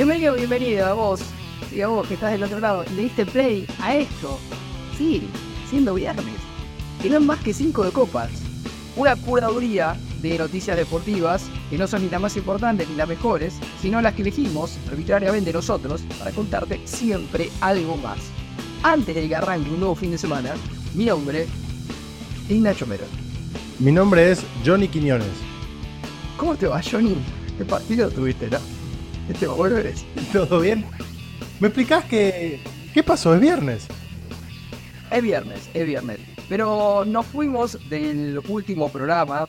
[0.00, 1.20] Bienvenido, bienvenido a vos,
[1.70, 4.38] y a vos que estás del otro lado, le diste play a esto.
[4.96, 5.28] Sí,
[5.68, 6.36] siendo viernes.
[7.04, 8.30] Es más que cinco de copas.
[8.96, 13.52] Una curaduría de noticias deportivas que no son ni las más importantes ni las mejores,
[13.82, 18.20] sino las que elegimos arbitrariamente nosotros para contarte siempre algo más.
[18.82, 20.54] Antes de que arranque un nuevo fin de semana,
[20.94, 21.46] mi nombre
[22.48, 23.04] es Nacho Mero.
[23.78, 25.28] Mi nombre es Johnny Quiñones.
[26.38, 27.18] ¿Cómo te va, Johnny?
[27.58, 28.79] ¿Qué partido tuviste, no?
[29.30, 29.76] Este bueno.
[30.32, 30.84] ¿Todo bien?
[31.60, 32.60] ¿Me explicás que...
[32.92, 33.32] qué pasó?
[33.32, 33.86] ¿Es viernes?
[35.08, 36.18] Es viernes, es viernes.
[36.48, 39.46] Pero nos fuimos del último programa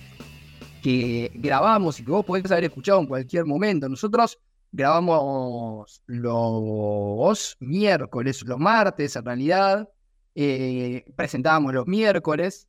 [0.83, 3.89] que grabamos y que vos podés haber escuchado en cualquier momento.
[3.89, 4.37] Nosotros
[4.71, 9.89] grabamos los miércoles, los martes en realidad.
[10.35, 12.67] Eh, presentábamos los miércoles.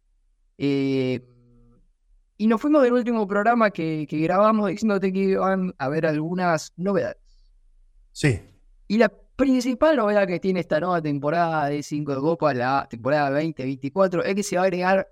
[0.57, 1.21] Eh,
[2.43, 6.73] y nos fuimos del último programa que, que grabamos diciéndote que iban a haber algunas
[6.77, 7.23] novedades.
[8.11, 8.41] Sí.
[8.89, 13.31] Y la principal novedad que tiene esta nueva temporada de 5 de Copa, la temporada
[13.31, 15.09] 2024, es que se va a agregar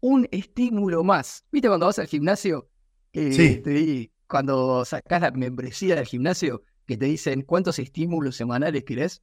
[0.00, 1.44] un estímulo más.
[1.52, 2.70] ¿Viste cuando vas al gimnasio?
[3.12, 3.60] Sí.
[3.62, 9.22] te cuando sacás la membresía del gimnasio, que te dicen cuántos estímulos semanales querés.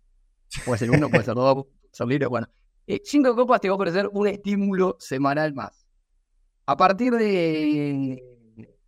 [0.65, 2.27] Puede ser uno, puede ser dos, puede ser libre.
[2.27, 2.47] Bueno,
[2.85, 5.82] eh, 5 de Copas te va a ofrecer un estímulo semanal más.
[6.65, 8.23] A partir de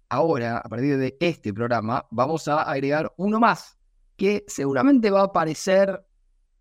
[0.10, 3.78] ahora, a partir de este programa, vamos a agregar uno más,
[4.16, 6.06] que seguramente va a aparecer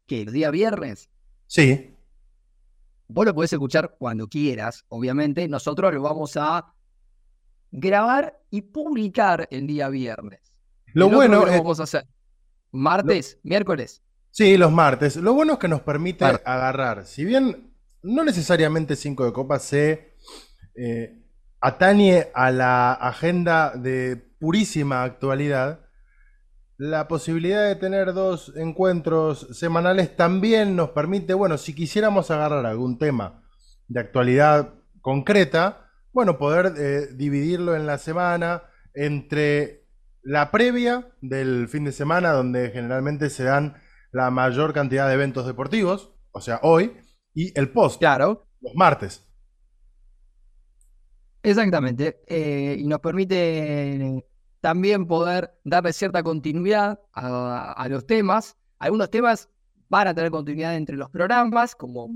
[0.06, 1.09] que el día viernes.
[1.47, 1.95] Sí.
[3.06, 5.47] Vos lo podés escuchar cuando quieras, obviamente.
[5.47, 6.75] Nosotros lo vamos a
[7.71, 10.41] grabar y publicar el día viernes.
[10.95, 11.59] Lo El bueno lo es...
[11.59, 12.06] vamos a hacer
[12.73, 14.03] martes, miércoles.
[14.31, 15.17] Sí, los martes.
[15.17, 19.62] Lo bueno es que nos permite Mar- agarrar, si bien no necesariamente 5 de copas
[19.62, 20.14] se
[20.77, 21.22] eh,
[21.61, 25.81] atañe a la agenda de purísima actualidad,
[26.76, 32.99] la posibilidad de tener dos encuentros semanales también nos permite, bueno, si quisiéramos agarrar algún
[32.99, 33.43] tema
[33.88, 39.84] de actualidad concreta, bueno, poder eh, dividirlo en la semana entre
[40.22, 43.76] la previa del fin de semana, donde generalmente se dan
[44.12, 46.97] la mayor cantidad de eventos deportivos, o sea, hoy,
[47.34, 49.24] y el post, Claro, los martes.
[51.44, 52.21] Exactamente.
[52.27, 54.25] Eh, y nos permite
[54.60, 58.56] también poder darle cierta continuidad a, los temas.
[58.78, 59.49] Algunos temas
[59.88, 62.10] van a tener continuidad entre los programas, como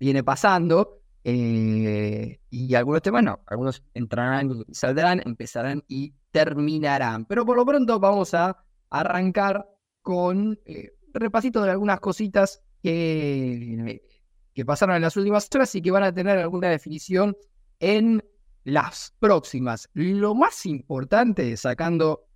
[0.00, 1.02] viene pasando.
[1.22, 7.26] eh, y algunos temas no, algunos entrarán saldrán, empezarán y terminarán.
[7.26, 9.66] Pero por lo pronto vamos a arrancar
[10.02, 14.02] con eh, repasito de algunas cositas que,
[14.52, 17.36] que pasaron en las últimas horas y que van a tener alguna definición
[17.78, 18.22] en
[18.64, 19.88] las próximas.
[19.94, 22.26] Lo más importante, sacando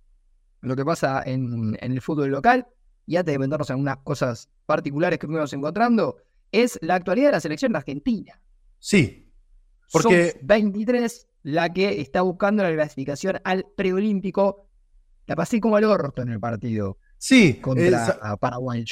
[0.61, 2.67] lo que pasa en, en el fútbol local,
[3.05, 6.17] y antes de meternos en algunas cosas particulares que fuimos encontrando,
[6.51, 8.39] es la actualidad de la selección argentina.
[8.77, 9.31] Sí,
[9.91, 14.67] porque Sub 23, la que está buscando la clasificación al preolímpico.
[15.25, 18.83] La pasé como el orto en el partido sí, contra es- Paraguay.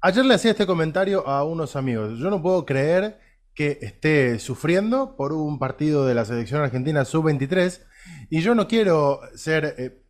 [0.00, 2.18] Ayer le hacía este comentario a unos amigos.
[2.18, 3.18] Yo no puedo creer
[3.54, 7.82] que esté sufriendo por un partido de la selección argentina sub-23
[8.30, 10.02] y yo no quiero ser, eh,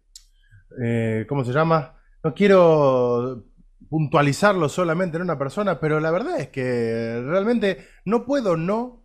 [0.82, 1.97] eh, ¿cómo se llama?
[2.22, 3.44] No quiero
[3.88, 9.05] puntualizarlo solamente en una persona, pero la verdad es que realmente no puedo no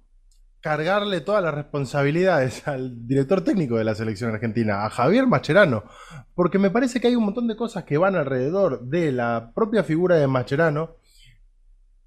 [0.62, 5.84] cargarle todas las responsabilidades al director técnico de la selección argentina, a Javier Mascherano,
[6.34, 9.84] porque me parece que hay un montón de cosas que van alrededor de la propia
[9.84, 10.99] figura de Mascherano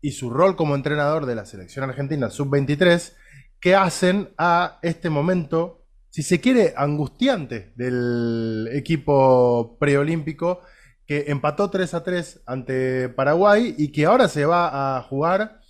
[0.02, 3.14] y su rol como entrenador de la selección argentina sub-23
[3.60, 10.60] que hacen a este momento, si se quiere, angustiante del equipo preolímpico
[11.06, 15.60] que empató 3 a 3 ante Paraguay y que ahora se va a jugar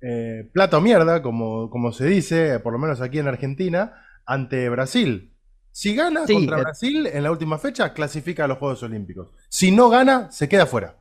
[0.00, 3.94] eh, plata o mierda, como, como se dice, por lo menos aquí en Argentina,
[4.26, 5.34] ante Brasil.
[5.72, 6.62] Si gana Sí, contra eh.
[6.62, 9.32] Brasil en la última fecha, clasifica a los Juegos Olímpicos.
[9.48, 10.96] Si no gana, se queda fuera.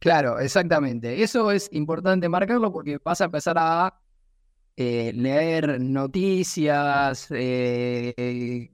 [0.00, 1.22] Claro, exactamente.
[1.22, 4.00] Eso es importante marcarlo porque vas a empezar a
[4.76, 8.70] eh, leer noticias, eh, eh,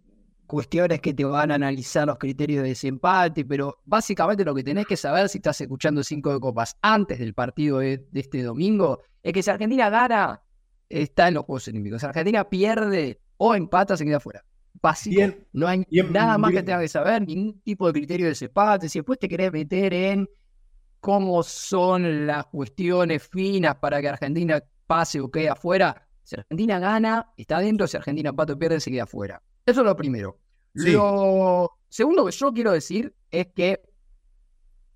[0.47, 4.87] cuestiones que te van a analizar los criterios de desempate, pero básicamente lo que tenés
[4.87, 9.01] que saber si estás escuchando cinco de copas antes del partido de, de este domingo
[9.21, 10.41] es que si Argentina gana,
[10.89, 12.01] está en los Juegos Olímpicos.
[12.01, 14.45] Si Argentina pierde o empata, se queda fuera.
[14.81, 15.17] Básico.
[15.17, 18.31] Bien, no hay bien, nada más que tengas que saber, ningún tipo de criterio de
[18.31, 18.89] desempate.
[18.89, 20.29] Si después te querés meter en
[21.07, 26.05] cómo son las cuestiones finas para que Argentina pase o quede afuera.
[26.25, 27.87] Si Argentina gana, está dentro.
[27.87, 29.41] Si Argentina empata o pierde, se queda afuera.
[29.65, 30.41] Eso es lo primero.
[30.75, 30.91] Sí.
[30.91, 33.81] Lo segundo que yo quiero decir es que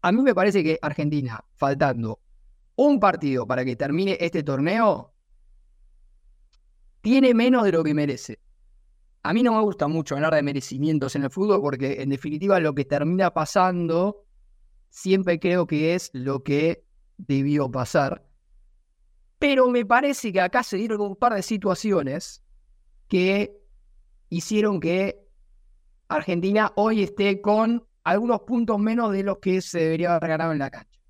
[0.03, 2.19] a mí me parece que Argentina, faltando
[2.75, 5.15] un partido para que termine este torneo,
[7.03, 8.41] tiene menos de lo que merece.
[9.23, 12.59] A mí no me gusta mucho hablar de merecimientos en el fútbol porque en definitiva
[12.59, 14.25] lo que termina pasando
[14.91, 16.85] siempre creo que es lo que
[17.17, 18.27] debió pasar.
[19.39, 22.45] Pero me parece que acá se dieron un par de situaciones
[23.09, 23.57] que
[24.29, 25.27] hicieron que
[26.09, 30.59] Argentina hoy esté con algunos puntos menos de los que se debería haber ganado en
[30.59, 31.01] la cancha.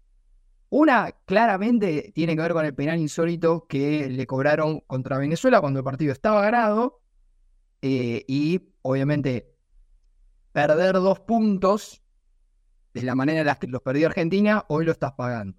[0.68, 5.80] Una claramente tiene que ver con el penal insólito que le cobraron contra Venezuela cuando
[5.80, 7.00] el partido estaba ganado.
[7.82, 9.52] Eh, y obviamente
[10.52, 11.99] perder dos puntos
[12.92, 15.58] de la manera en la que los perdió Argentina, hoy lo estás pagando.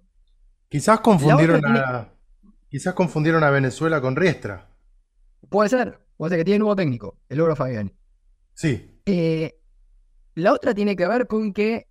[0.68, 2.12] Quizás confundieron, a,
[2.68, 4.70] quizás confundieron a Venezuela con Riestra.
[5.48, 7.94] Puede ser, puede ser que tiene nuevo técnico, el Oro Fabiani.
[8.54, 9.00] Sí.
[9.06, 9.58] Eh,
[10.34, 11.88] la otra tiene que ver con que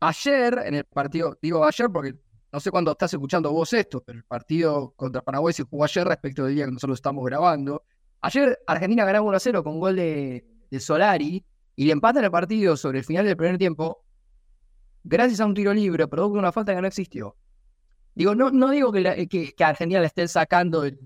[0.00, 2.14] ayer en el partido, digo ayer porque
[2.52, 6.06] no sé cuándo estás escuchando vos esto, pero el partido contra Paraguay se jugó ayer
[6.06, 7.84] respecto del día que nosotros estamos grabando.
[8.20, 10.44] Ayer Argentina ganaba 1 a 0 con gol de,
[10.78, 11.44] Solari
[11.76, 14.04] y le empatan el partido sobre el final del primer tiempo
[15.04, 17.36] gracias a un tiro libre, producto de una falta que no existió.
[18.14, 20.98] Digo, no, no digo que, que, Argentina la estén sacando del,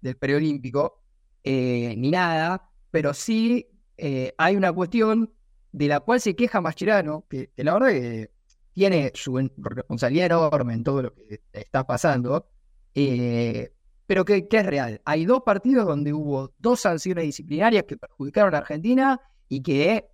[0.00, 1.02] del, preolímpico,
[1.42, 3.66] eh, ni nada, pero sí
[3.96, 5.32] eh, hay una cuestión
[5.72, 8.30] de la cual se queja Mascherano, que, la verdad que
[8.72, 12.48] tiene su responsabilidad enorme en todo lo que está pasando,
[12.94, 13.72] eh,
[14.06, 15.02] pero que, es real.
[15.04, 20.08] Hay dos partidos donde hubo dos sanciones disciplinarias que perjudicaron a Argentina y que,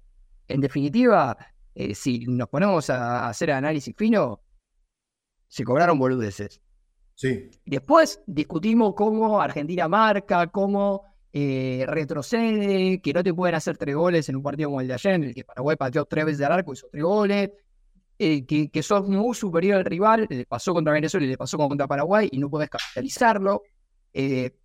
[0.49, 1.37] en definitiva,
[1.75, 4.41] eh, si nos ponemos a hacer análisis fino,
[5.49, 6.61] se cobraron boludeces.
[7.15, 7.51] Sí.
[7.65, 14.29] Después discutimos cómo Argentina marca, cómo eh, retrocede, que no te pueden hacer tres goles
[14.29, 16.53] en un partido como el de ayer, en el que Paraguay pateó tres veces al
[16.53, 17.51] arco y hizo tres goles,
[18.19, 21.59] eh, que, que sos muy superior al rival, le pasó contra Venezuela y le pasó
[21.59, 23.63] contra Paraguay y no puedes capitalizarlo,
[24.13, 24.57] eh,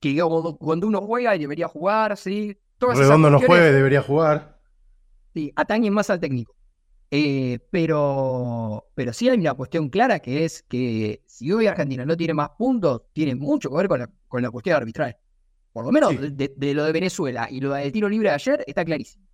[0.00, 0.22] que
[0.58, 2.56] cuando uno juega y debería jugar, ¿sí?
[2.80, 4.60] Redondo no juegue, debería jugar.
[5.34, 6.54] Sí, atañen más al técnico.
[7.70, 12.34] pero, pero sí hay una cuestión clara que es que si hoy Argentina no tiene
[12.34, 15.16] más puntos, tiene mucho que ver con la, con la cuestión arbitral.
[15.72, 18.84] Por lo menos de, lo de Venezuela y lo del tiro libre de ayer está
[18.84, 19.24] clarísimo.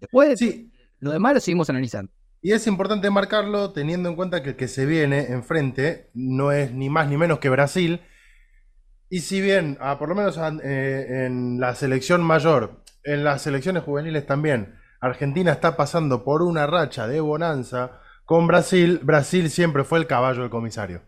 [0.00, 0.72] Después, sí.
[1.00, 2.10] lo demás lo seguimos analizando.
[2.40, 6.72] Y es importante marcarlo teniendo en cuenta que el que se viene enfrente no es
[6.72, 8.00] ni más ni menos que Brasil.
[9.08, 13.82] Y si bien, ah, por lo menos eh, en la selección mayor, en las selecciones
[13.82, 19.98] juveniles también, Argentina está pasando por una racha de bonanza con Brasil, Brasil siempre fue
[19.98, 21.02] el caballo del comisario.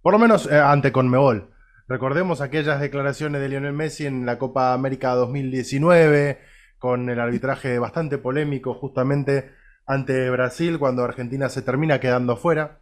[0.00, 1.50] Por lo menos eh, ante Conmebol.
[1.88, 6.40] Recordemos aquellas declaraciones de Lionel Messi en la Copa América 2019,
[6.78, 9.50] con el arbitraje bastante polémico justamente
[9.86, 12.78] ante Brasil, cuando Argentina se termina quedando fuera.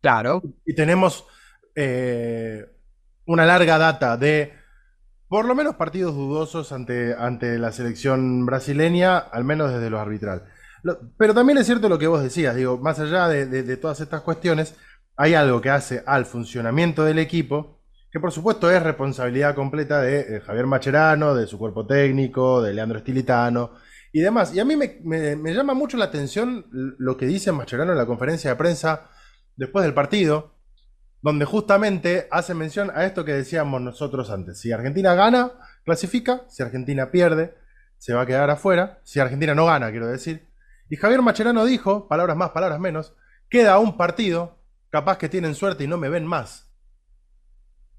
[0.00, 0.42] Claro.
[0.64, 1.26] Y tenemos
[1.74, 2.66] eh,
[3.26, 4.52] una larga data de
[5.28, 10.44] por lo menos partidos dudosos ante, ante la selección brasileña, al menos desde lo arbitral.
[11.18, 14.74] pero también es cierto lo que vos decías, digo, más allá de todas estas cuestiones,
[15.16, 17.74] hay algo que hace al funcionamiento del equipo
[18.14, 22.98] que por supuesto es responsabilidad completa de, Javier Macherano, de su cuerpo técnico, de Leandro
[22.98, 23.72] Estilitano
[24.12, 24.54] y demás.
[24.54, 28.50] Y a mí me, llama mucho la atención lo que dice Macherano en la conferencia
[28.50, 29.10] de prensa
[29.56, 30.53] después del partido,
[31.24, 34.60] donde justamente hace mención a esto que decíamos nosotros antes.
[34.60, 35.52] Si Argentina gana,
[35.82, 37.54] clasifica, si Argentina pierde,
[37.96, 40.50] se va a quedar afuera, si Argentina no gana, quiero decir.
[40.90, 43.14] Y Javier Macherano dijo, palabras más, palabras menos,
[43.48, 44.58] queda un partido,
[44.90, 46.70] capaz que tienen suerte y no me ven más.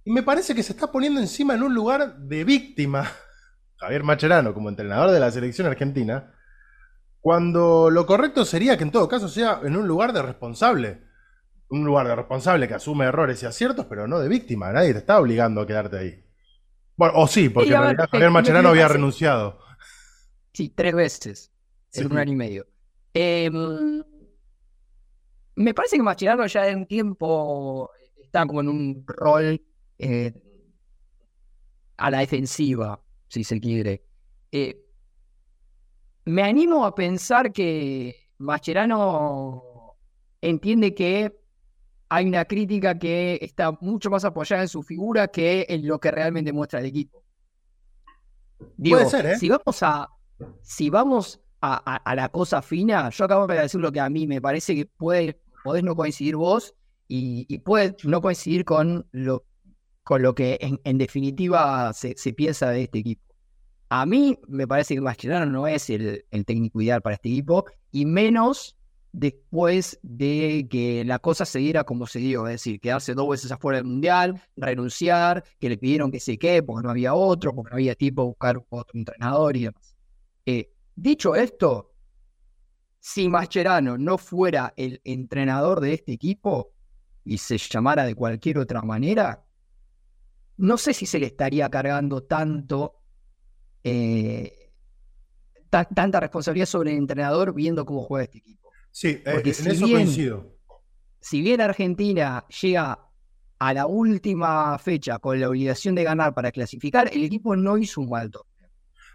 [0.03, 3.11] Y me parece que se está poniendo encima en un lugar de víctima,
[3.77, 6.31] Javier Macherano, como entrenador de la selección argentina,
[7.21, 11.04] cuando lo correcto sería que en todo caso sea en un lugar de responsable.
[11.69, 14.71] Un lugar de responsable que asume errores y aciertos, pero no de víctima.
[14.71, 16.25] Nadie te está obligando a quedarte ahí.
[16.95, 19.59] Bueno, o sí, porque en realidad Javier Macherano había renunciado.
[20.53, 21.51] Sí, tres veces
[21.93, 22.67] en un año y medio.
[23.13, 24.03] Em,
[25.55, 27.89] me parece que Macherano ya en tiempo
[28.21, 29.61] está como en un rol
[29.97, 30.33] eh,
[31.97, 34.03] a la defensiva, si se quiere.
[34.51, 34.81] Eh,
[36.25, 39.97] me animo a pensar que Mascherano
[40.41, 41.44] entiende que
[42.09, 46.11] hay una crítica que está mucho más apoyada en su figura que en lo que
[46.11, 47.23] realmente muestra el equipo.
[48.77, 49.37] Puede ser, ¿eh?
[49.37, 50.09] Si vamos a,
[50.61, 54.41] si vamos a, la cosa fina, yo acabo de decir lo que a mí me
[54.41, 56.75] parece que puede, podés no coincidir vos
[57.07, 59.45] y, y puede no coincidir con lo
[60.05, 63.23] con lo que en, definitiva se, piensa de este equipo.
[63.89, 68.05] A mí me parece que Mascherano no es el, técnico ideal para este equipo, y
[68.05, 68.77] menos
[69.15, 73.49] después de que la cosa se diera como se dio, es decir, quedarse dos veces
[73.49, 77.69] afuera del Mundial, renunciar, que le pidieron que se quede porque no había otro, porque
[77.69, 79.95] no había tiempo de buscar otro entrenador y demás.
[80.45, 81.93] Eh, dicho esto,
[82.99, 86.73] si Mascherano no fuera el entrenador de este equipo
[87.23, 89.45] y se llamara de cualquier otra manera,
[90.57, 93.01] no sé si se le estaría cargando tanto
[93.81, 94.71] eh,
[95.69, 98.64] tanta responsabilidad sobre el entrenador viendo cómo juega este equipo.
[98.95, 100.55] Sí, eh, Porque en eso coincido.
[101.19, 102.97] Si bien Argentina llega
[103.59, 107.99] a la última fecha con la obligación de ganar para clasificar, el equipo no hizo
[107.99, 108.31] un mal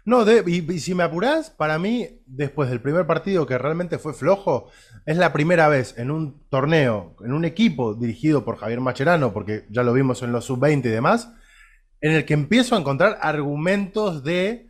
[0.05, 4.69] No, y, si me apurás, para mí, después del primer partido que realmente fue flojo,
[5.07, 9.65] es la primera vez en un torneo, en un equipo dirigido por Javier Macherano, porque
[9.71, 11.33] ya lo vimos en los sub-20 y demás,
[12.01, 14.69] en el que empiezo a encontrar argumentos de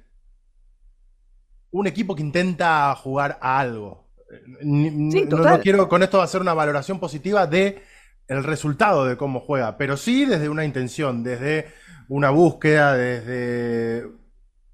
[1.69, 4.09] un equipo que intenta jugar a algo.
[4.61, 7.83] No, quiero con esto hacer una valoración positiva de
[8.27, 11.67] el resultado de cómo juega, pero sí desde una intención, desde
[12.07, 14.07] una búsqueda, desde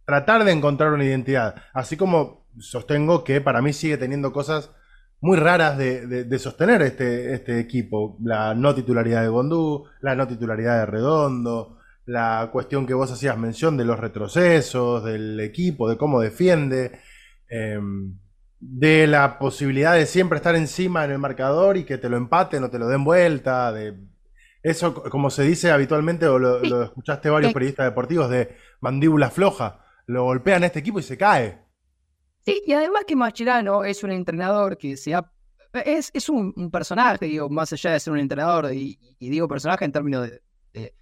[0.05, 1.55] tratar de encontrar una identidad.
[1.73, 4.71] Así como sostengo que para mí sigue teniendo cosas
[5.19, 8.17] muy raras de, sostener este, este, equipo.
[8.21, 13.37] La no titularidad de Gondú, la no titularidad de Redondo, la cuestión que vos hacías
[13.37, 16.99] mención de los retrocesos, del equipo, de cómo defiende.
[17.49, 18.17] Em,
[18.59, 22.63] de la posibilidad de siempre estar encima en el marcador y que te lo empaten
[22.63, 23.95] o te lo den vuelta, de
[24.63, 30.23] eso como se dice habitualmente o lo, escuchaste varios periodistas deportivos de mandíbula floja, lo
[30.23, 31.61] golpean a este equipo y se cae.
[32.45, 35.31] Sí, y además que Mascherano es un entrenador que se ha
[35.85, 39.91] es, es un, personaje, digo, más allá de ser un entrenador, y, digo personaje en
[39.91, 40.29] términos
[40.73, 40.93] de,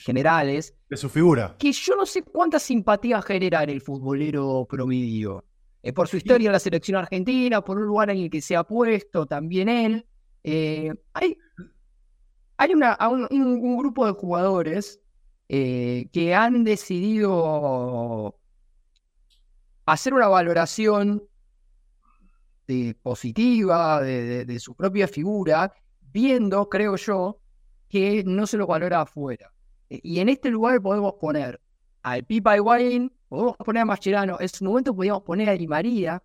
[0.00, 0.74] generales.
[0.88, 1.56] De su figura.
[1.58, 5.44] Que yo no sé cuánta simpatía genera en el futbolero promedio.
[5.86, 8.56] Eh, por su historia en la selección argentina, por un lugar en el que se
[8.56, 10.04] ha puesto también él.
[10.42, 11.38] Eh, hay
[12.56, 12.98] hay una,
[13.30, 15.00] un, grupo de jugadores
[15.48, 18.36] eh, que han decidido
[19.84, 21.22] hacer una valoración
[23.00, 27.38] positiva de, su propia figura, viendo, creo yo,
[27.88, 29.52] que no se lo valora afuera.
[29.88, 31.60] Y en este lugar podemos poner
[32.02, 36.22] al Pipa Higuaín, podemos poner a Mascherano, en su momento podíamos poner a Di María,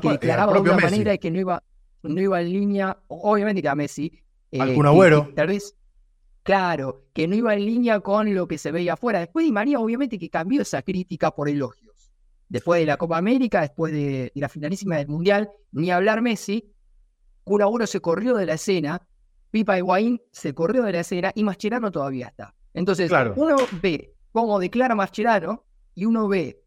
[0.00, 1.62] que declaraba de una manera que no iba,
[2.02, 4.20] no iba en línea, obviamente que a Messi.
[4.50, 5.30] Eh, Algún agüero.
[5.34, 5.76] Tal vez,
[6.42, 9.20] claro, que no iba en línea con lo que se veía afuera.
[9.20, 12.12] Después Di María, obviamente que cambió esa crítica por elogios.
[12.48, 16.72] Después de la Copa América, después de, la finalísima del Mundial, ni hablar Messi,
[17.44, 19.06] un agüero se corrió de la escena,
[19.50, 22.54] Pipa Higuaín se corrió de la escena y Mascherano todavía está.
[22.72, 25.63] Entonces, uno ve cómo declara Mascherano
[25.94, 26.60] y uno ve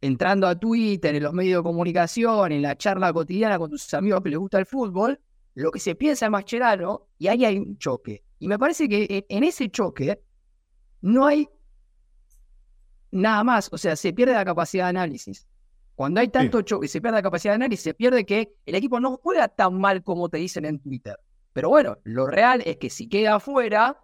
[0.00, 4.22] entrando a Twitter, en los medios de comunicación, en la charla cotidiana con tus amigos
[4.22, 5.18] que les gusta el fútbol,
[5.54, 8.22] lo que se piensa de Mascherano y ahí hay un choque.
[8.38, 10.20] Y me parece que en ese choque
[11.00, 11.48] no hay
[13.10, 15.46] nada más, o sea, se pierde la capacidad de análisis.
[15.94, 19.00] Cuando hay tanto choque, se pierde la capacidad de análisis, se pierde que el equipo
[19.00, 21.18] no juega tan mal como te dicen en Twitter.
[21.54, 23.98] Pero bueno, lo real es que si queda afuera,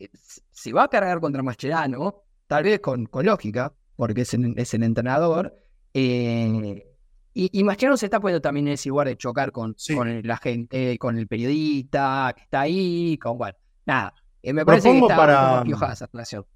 [0.00, 0.08] eh,
[0.50, 2.24] se va a cargar contra Mascherano,
[2.54, 5.56] tal vez con, con lógica, porque es el, es el entrenador.
[5.92, 6.86] Eh,
[7.34, 10.36] y, y, Mascherano se está poniendo también en ese lugar de chocar con, con la
[10.36, 13.56] gente, con el periodista que está ahí, con bueno,
[13.86, 14.14] nada.
[14.40, 16.46] Eh, me parece que está para, esa relación.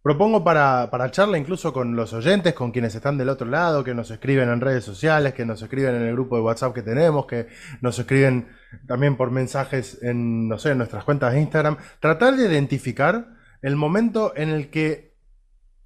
[0.00, 3.94] Propongo para, para charla incluso con los oyentes, con quienes están del otro lado, que
[3.94, 7.26] nos escriben en redes sociales, que nos escriben en el grupo de WhatsApp que tenemos,
[7.26, 7.48] que
[7.80, 8.48] nos escriben
[8.86, 13.26] también por mensajes en, no sé, en nuestras cuentas de Instagram, tratar de identificar
[13.60, 15.07] el momento en el que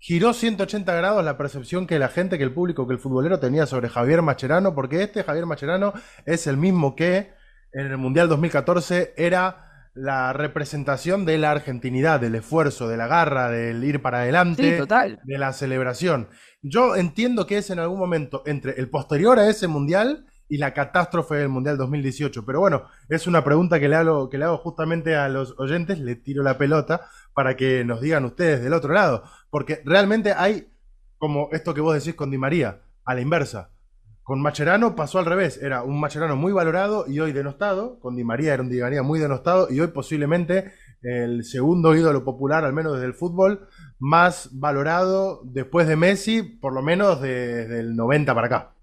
[0.03, 3.67] giró 180 grados la percepción que la gente, que el público, que el futbolero tenía
[3.67, 5.93] sobre Javier Macherano, porque este Javier Macherano
[6.27, 7.35] es el mismo que
[7.73, 13.49] en el Mundial 2014 era la representación de la argentinidad, del esfuerzo, de la garra,
[13.49, 14.85] del ir para adelante,
[15.23, 16.29] de la celebración.
[16.63, 20.75] Yo entiendo que es en algún momento entre el posterior a ese mundial y la
[20.75, 24.59] catástrofe del mundial 2018, pero bueno, es una pregunta que le hago, que le hago
[24.59, 28.93] justamente a los oyentes, le tiro la pelota para que nos digan ustedes del otro
[28.93, 30.69] lado, porque realmente hay
[31.19, 33.71] como esto que vos decís con Di María, a la inversa.
[34.25, 38.25] Con Macherano pasó al revés, era un Macherano muy valorado y hoy denostado, con Di
[38.25, 40.73] María era un Di María muy denostado y hoy posiblemente
[41.03, 46.73] el segundo ídolo popular, al menos desde el fútbol, más valorado después de Messi, por
[46.73, 48.75] lo menos desde el 90 para acá.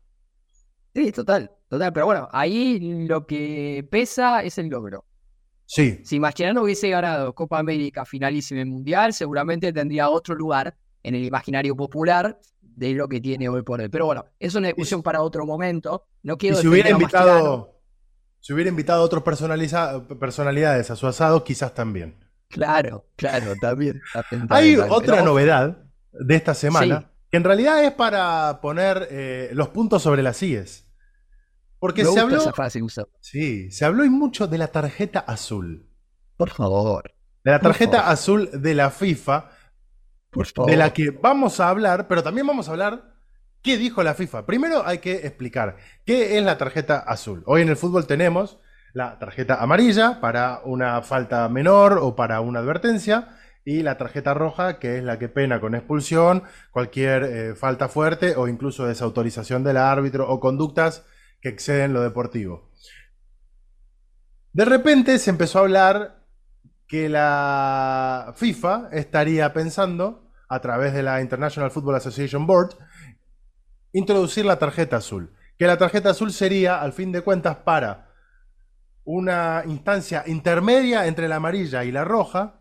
[0.94, 5.06] Sí, total, total, pero bueno, ahí lo que pesa es el logro.
[5.70, 6.02] Sí.
[6.04, 11.24] Si Mascherano hubiese ganado Copa América finalísima en Mundial, seguramente tendría otro lugar en el
[11.24, 13.88] imaginario popular de lo que tiene hoy por hoy.
[13.88, 16.08] Pero bueno, es una discusión para otro momento.
[16.24, 17.80] No quiero y si hubiera invitado
[18.40, 22.16] Si hubiera invitado a otras personalidades a su asado, quizás también.
[22.48, 24.02] Claro, claro, también.
[24.50, 30.02] Hay otra novedad de esta semana, que en realidad es para poner eh, los puntos
[30.02, 30.89] sobre las IES.
[31.80, 32.42] Porque se habló.
[33.22, 35.90] Sí, se habló y mucho de la tarjeta azul.
[36.38, 37.14] Por favor.
[37.44, 39.50] De la tarjeta azul de la FIFA.
[40.30, 40.70] Por favor.
[40.70, 43.16] De la que vamos a hablar, pero también vamos a hablar
[43.62, 44.46] qué dijo la FIFA.
[44.46, 47.44] Primero hay que explicar qué es la tarjeta azul.
[47.46, 48.60] Hoy en el fútbol tenemos
[48.94, 54.80] la tarjeta amarilla para una falta menor o para una advertencia y la tarjeta roja,
[54.80, 59.78] que es la que pena con expulsión, cualquier eh, falta fuerte o incluso desautorización del
[59.78, 61.06] árbitro o conductas
[61.42, 62.70] que exceden lo deportivo.
[64.54, 66.26] De repente se empezó a hablar
[66.88, 72.76] que la FIFA estaría pensando, a través de la International Football Association Board,
[73.94, 75.36] introducir la tarjeta azul.
[75.58, 78.10] Que la tarjeta azul sería, al fin de cuentas, para
[79.04, 82.59] una instancia intermedia entre la amarilla y la roja,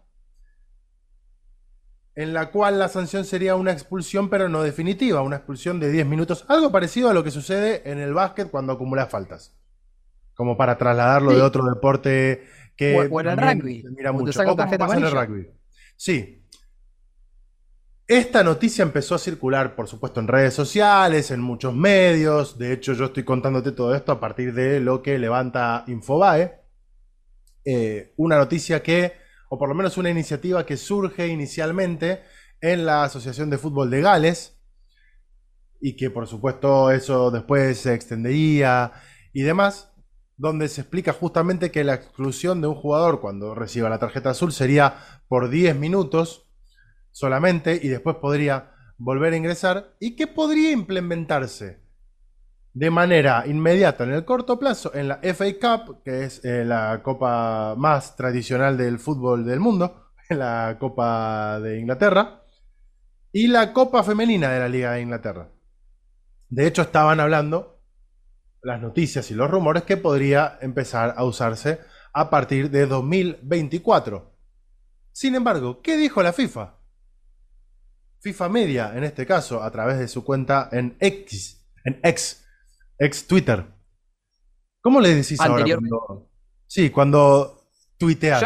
[2.19, 6.05] en la cual la sanción sería una expulsión, pero no definitiva, una expulsión de 10
[6.05, 9.57] minutos, algo parecido a lo que sucede en el básquet cuando acumula faltas,
[10.35, 12.43] como para trasladarlo de otro deporte
[12.77, 14.43] que o, en el rugby, mira mucho.
[14.43, 15.49] en el rugby.
[15.97, 16.45] Sí.
[18.09, 22.59] Esta noticia empezó a circular, por supuesto, en redes sociales, en muchos medios.
[22.59, 26.63] De hecho, yo estoy contándote todo esto a partir de lo que levanta Infobae.
[27.65, 32.23] Eh, una noticia que o por lo menos una iniciativa que surge inicialmente
[32.61, 34.59] en la Asociación de Fútbol de Gales,
[35.81, 38.93] y que por supuesto eso después se extendería
[39.33, 39.93] y demás,
[40.37, 44.53] donde se explica justamente que la exclusión de un jugador cuando reciba la tarjeta azul
[44.53, 44.97] sería
[45.29, 46.49] por 10 minutos
[47.11, 51.81] solamente y después podría volver a ingresar y que podría implementarse
[52.75, 57.01] de manera inmediata en el corto plazo en la FA Cup, que es eh, la
[57.03, 62.43] copa más tradicional del fútbol del mundo, la Copa de Inglaterra,
[63.33, 65.51] y la Copa Femenina de la Liga de Inglaterra.
[66.49, 67.83] De hecho, estaban hablando
[68.63, 71.81] las noticias y los rumores que podría empezar a usarse
[72.13, 74.35] a partir de 2024.
[75.13, 76.75] Sin embargo, ¿qué dijo la FIFA?
[78.21, 82.45] FIFA Media, en este caso, a través de su cuenta en X, en X,
[82.99, 83.67] ex Twitter.
[84.81, 86.29] ¿Cómo le decís ahora cuando...
[86.67, 88.45] Sí, cuando tuiteas.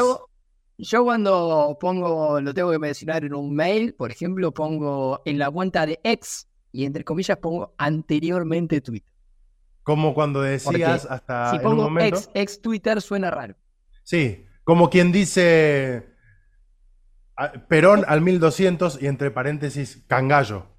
[0.79, 5.51] Yo, cuando pongo, lo tengo que mencionar en un mail, por ejemplo, pongo en la
[5.51, 9.13] cuenta de ex y entre comillas pongo anteriormente Twitter.
[9.83, 13.55] Como cuando decías hasta si pongo ex, ex Twitter suena raro.
[14.05, 16.09] Sí, como quien dice
[17.69, 20.72] Perón al 1200 y entre paréntesis Cangallo.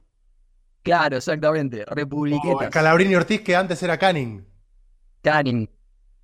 [0.83, 1.85] Claro, exactamente.
[1.85, 2.69] Republiquetas.
[2.69, 4.45] Calabrini Ortiz, que antes era Canning.
[5.21, 5.69] Canning.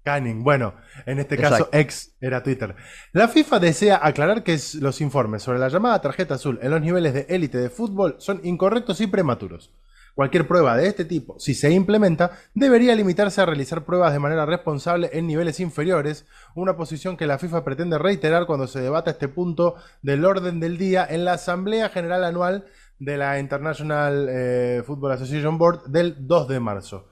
[0.04, 2.76] Canning, bueno, en este caso ex era Twitter.
[3.12, 7.14] La FIFA desea aclarar que los informes sobre la llamada tarjeta azul en los niveles
[7.14, 9.74] de élite de fútbol son incorrectos y prematuros.
[10.16, 14.46] Cualquier prueba de este tipo, si se implementa, debería limitarse a realizar pruebas de manera
[14.46, 19.30] responsable en niveles inferiores, una posición que la FIFA pretende reiterar cuando se debata este
[19.30, 22.66] punto del orden del día en la Asamblea General Anual
[23.00, 27.10] de la International eh, Football Association Board del 2 de marzo.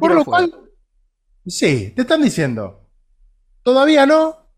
[0.00, 0.52] Por lo cual,
[1.46, 2.88] sí, te están diciendo,
[3.62, 4.48] todavía no,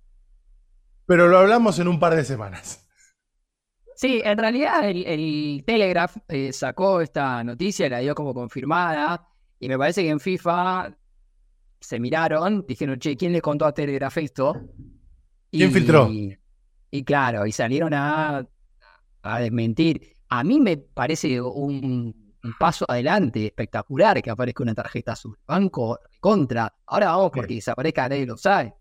[1.07, 2.87] pero lo hablamos en un par de semanas.
[3.97, 9.79] Sí, en realidad el, Telegraph eh, sacó esta noticia, la dio como confirmada, y me
[9.79, 10.97] parece que en FIFA
[11.81, 14.61] se miraron, dijeron, che, ¿quién le contó a Telegraph esto?
[15.51, 16.11] ¿Quién filtró?
[16.91, 18.47] Y, claro, y salieron a,
[19.23, 20.14] a desmentir.
[20.39, 25.39] A mí me parece un, paso adelante espectacular que aparezca una tarjeta azul.
[25.47, 26.75] Banco contra.
[26.87, 28.75] Ahora vamos porque desaparezca nadie lo sabe.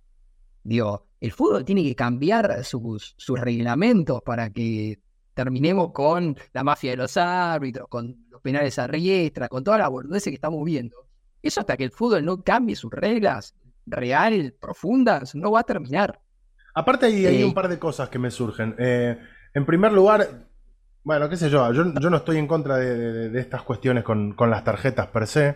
[0.64, 5.00] Digo, el fútbol tiene que cambiar sus, sus reglamentos para que
[5.36, 9.90] terminemos con la mafia de los árbitros, con los penales a riestra, con toda la
[9.90, 11.08] boludeces que estamos viendo.
[11.44, 16.20] Eso hasta que el fútbol no cambie sus reglas reales, profundas, no va a terminar.
[16.74, 18.74] Aparte hay, hay un eh, par de cosas que me surgen.
[18.80, 19.20] Eh,
[19.54, 20.48] en primer lugar,
[21.04, 25.08] bueno, qué sé yo, yo, no estoy en contra de, estas cuestiones con, las tarjetas
[25.08, 25.56] per se.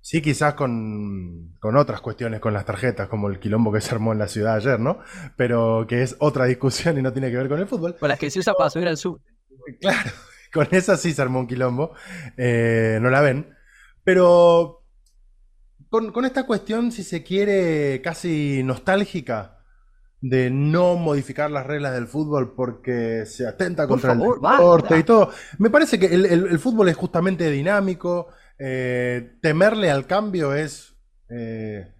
[0.00, 4.18] Sí, quizás con, otras cuestiones con las tarjetas, como el quilombo que se armó en
[4.18, 5.00] la ciudad ayer, ¿no?
[5.36, 7.96] Pero que es otra discusión y no tiene que ver con el fútbol.
[7.98, 9.20] Con las que se usa para subir al sur.
[9.80, 10.10] Claro,
[10.52, 11.92] con esa sí se armó un quilombo.
[12.38, 13.54] Eh, no la ven.
[14.04, 14.86] Pero
[15.90, 19.57] con, con esta cuestión, si se quiere, casi nostálgica,
[20.20, 25.30] de no modificar las reglas del fútbol porque se atenta contra el deporte y todo.
[25.58, 28.28] Me parece que el, fútbol es justamente dinámico.
[28.58, 30.96] Eh, temerle al cambio es
[31.30, 31.92] eh,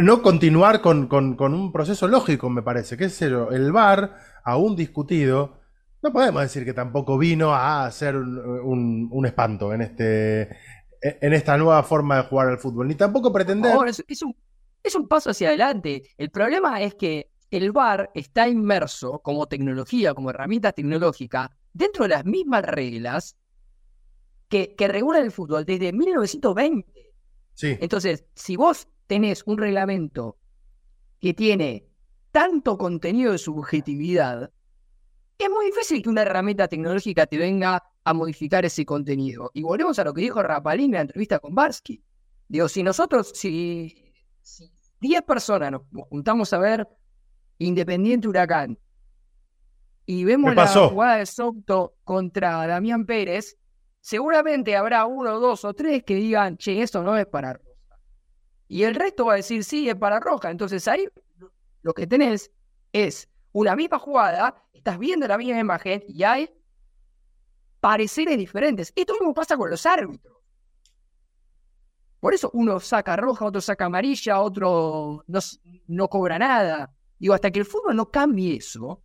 [0.00, 2.96] no continuar con, un proceso lógico, me parece.
[2.96, 3.22] ¿Qué es?
[3.22, 5.60] El VAR, aún discutido,
[6.02, 10.56] no podemos decir que tampoco vino a hacer un, espanto en, este,
[11.00, 13.74] en esta nueva forma de jugar al fútbol, ni tampoco pretender...
[13.86, 14.34] es, un,
[14.82, 16.02] es un paso hacia adelante.
[16.16, 22.10] El problema es que el VAR está inmerso como tecnología, como herramienta tecnológica, dentro de
[22.10, 23.36] las mismas reglas
[24.48, 27.12] que, que regulan el fútbol desde 1920.
[27.54, 27.76] Sí.
[27.80, 30.38] Entonces, si vos tenés un reglamento
[31.20, 31.86] que tiene
[32.30, 34.50] tanto contenido de subjetividad,
[35.38, 39.50] es muy difícil que una herramienta tecnológica te venga a modificar ese contenido.
[39.54, 42.02] Y volvemos a lo que dijo Rapalín en la entrevista con Barsky.
[42.48, 44.01] Digo, si nosotros, si,
[45.00, 46.88] 10 personas nos, juntamos a ver
[47.58, 48.78] Independiente Huracán
[50.06, 53.56] y vemos la jugada de Soto contra Damián Pérez,
[54.00, 57.60] seguramente habrá uno, dos o tres que digan, che, esto no es para
[58.72, 60.50] y el resto va a decir, sí, es para roja.
[60.50, 61.06] Entonces ahí
[61.82, 62.50] lo que tenés
[62.90, 66.50] es una misma jugada, estás viendo la misma imagen y hay
[67.80, 68.90] pareceres diferentes.
[68.96, 70.38] Esto mismo pasa con los árbitros.
[72.22, 75.40] Por eso uno saca roja, otro saca amarilla, otro no,
[75.88, 76.94] no cobra nada.
[77.18, 79.02] Digo, hasta que el fútbol no cambie eso,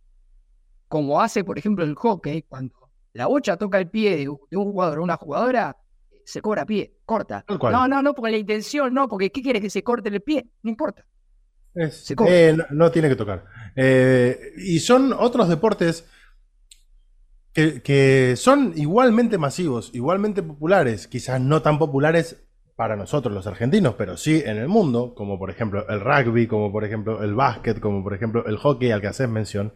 [0.86, 2.76] como hace, por ejemplo, el hockey, cuando
[3.14, 5.76] la bocha toca el pie de un jugador o una jugadora,
[6.24, 7.44] se cobra pie, corta.
[7.48, 10.46] No, no, no, porque la intención no, porque ¿qué quieres que se corte el pie?
[10.62, 11.04] No importa.
[11.74, 13.46] Eh, no, tiene que tocar.
[13.74, 16.06] Eh, y son otros deportes
[17.52, 22.44] que, son igualmente masivos, igualmente populares, quizás no tan populares
[22.78, 26.70] para nosotros los argentinos, pero sí en el mundo, como por ejemplo el rugby, como
[26.70, 29.72] por ejemplo el básquet, como por ejemplo el hockey al que haces mención,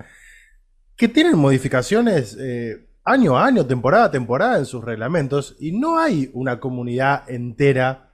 [0.97, 5.99] que tienen modificaciones eh, año a año, temporada a temporada en sus reglamentos y no
[5.99, 8.12] hay una comunidad entera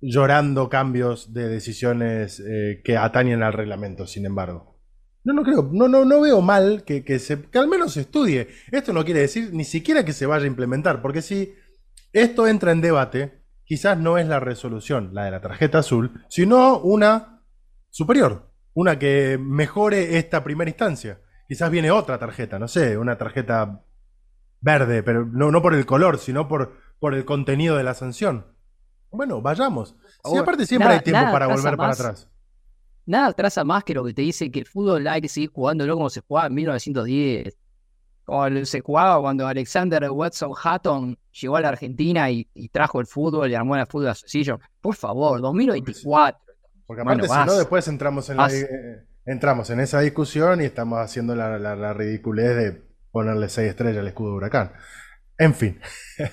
[0.00, 4.80] llorando cambios de decisiones eh, que atañen al reglamento, sin embargo.
[5.22, 8.48] No, no creo, no, no, no veo mal que, se, que al menos se estudie.
[8.72, 11.54] Esto no quiere decir ni siquiera que se vaya a implementar, porque si
[12.12, 13.37] esto entra en debate,
[13.68, 17.42] quizás no es la resolución, la de la tarjeta azul, sino una
[17.90, 21.20] superior, una que mejore esta primera instancia.
[21.46, 23.82] Quizás viene otra tarjeta, no sé, una tarjeta
[24.60, 28.46] verde, pero no, no por el color, sino por, por el contenido de la sanción.
[29.10, 29.94] Bueno, vayamos.
[30.24, 32.28] Si aparte siempre hay tiempo para volver para atrás.
[33.04, 35.94] Nada traza más que lo que te dice que el fútbol hay que seguir jugándolo
[35.94, 37.58] como se jugaba en 1910.
[38.28, 43.50] Como se jugaba cuando Alexander Watson Hatton llegó a la Argentina y, trajo el fútbol
[43.50, 44.60] y armó el fútbol Association.
[44.82, 46.38] Por favor, 2024.
[46.86, 50.98] Porque aparte, si no, después entramos en, la, eh, entramos en esa discusión y estamos
[50.98, 54.72] haciendo la, la ridiculez de ponerle seis estrellas al escudo de huracán.
[55.38, 55.80] En fin,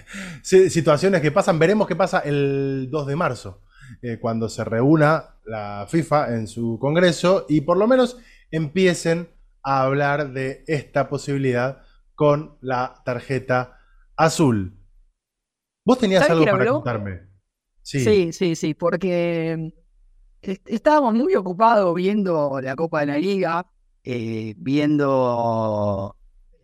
[0.41, 1.59] situaciones que pasan.
[1.59, 3.61] Veremos qué pasa el 2 de marzo,
[4.01, 8.17] eh, cuando se reúna la FIFA en su congreso y por lo menos
[8.51, 9.29] empiecen
[9.63, 11.84] a hablar de esta posibilidad
[12.15, 13.77] con la tarjeta
[14.15, 14.77] azul.
[15.85, 17.21] Vos tenías algo para contarme.
[17.81, 18.33] Sí.
[18.33, 19.71] sí, sí, porque
[20.41, 23.67] eh, estábamos muy ocupados viendo la Copa de la Liga,
[24.03, 26.15] eh, viendo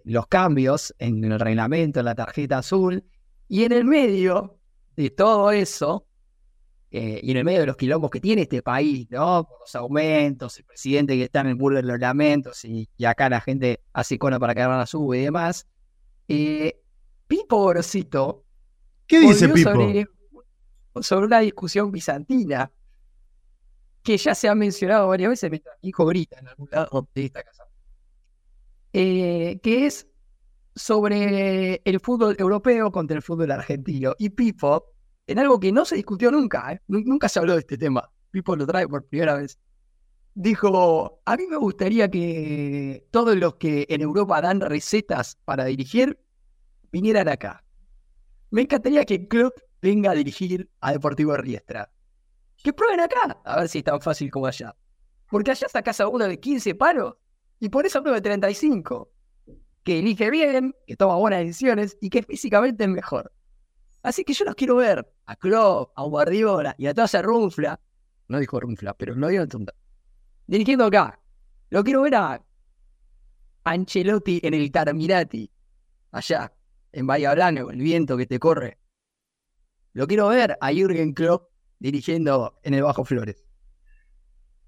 [0.04, 3.04] los cambios en el reglamento, en la tarjeta azul,
[3.48, 4.58] y en el medio
[4.96, 6.08] de todo eso,
[6.94, 9.48] eh, y en el medio de los quilombos que tiene este país, ¿no?
[9.48, 13.30] Por los aumentos, el presidente que está en el muro de los lamentos, y, acá
[13.30, 15.66] la gente hace cola para que la sube y demás.
[16.28, 16.82] Eh,
[17.28, 18.44] Pipo Gorosito.
[19.08, 19.72] ¿Qué dice Pipo?
[21.02, 22.70] Sobre, una discusión bizantina
[24.04, 27.44] que ya se ha mencionado varias veces mientras hijo grita en algún lado de esta
[27.44, 27.64] casa.
[28.92, 30.08] Eh, que es
[30.76, 34.14] sobre el fútbol europeo contra el fútbol argentino.
[34.20, 34.92] Y Pipo,
[35.28, 36.82] en algo que no se discutió nunca, ¿eh?
[36.88, 39.60] nunca se habló de este tema, Pipo lo trae por primera vez,
[40.34, 46.20] dijo, a mí me gustaría que todos los que en Europa dan recetas para dirigir
[46.92, 47.64] vinieran acá.
[48.50, 51.92] Me encantaría que club venga a dirigir a Deportivo Riestra.
[52.58, 54.76] Que prueben acá, a ver si es tan fácil como allá.
[55.30, 57.16] Porque allá sacas a uno de 15 paros
[57.60, 59.12] y por eso de 35,
[59.84, 63.32] que elige bien, que toma buenas decisiones y que físicamente es mejor.
[64.04, 67.80] Así que yo los quiero ver a Klopp, a Guardiola y a toda esa runfla,
[68.28, 69.74] no dijo runfla, pero no dio tonta,
[70.48, 71.20] dirigiendo acá.
[71.70, 72.42] Lo quiero ver a
[73.64, 75.50] Ancelotti en el Carminati,
[76.12, 76.52] allá,
[76.92, 78.80] en Bahía Blanca, con el viento que te corre.
[79.94, 83.44] Lo quiero ver a Jürgen Klopp dirigiendo en el Bajo Flores.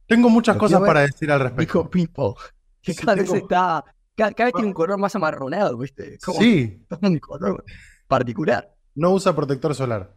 [0.06, 1.80] Tengo muchas cosas para decir al respecto.
[1.80, 2.38] Dijo Pipo
[2.82, 3.84] que cada vez está,
[4.15, 6.17] cada, vez tiene un color más amarronado, ¿viste?
[6.19, 6.86] sí.
[7.02, 7.63] Un color
[8.08, 8.69] particular.
[8.95, 10.15] No usa protector solar.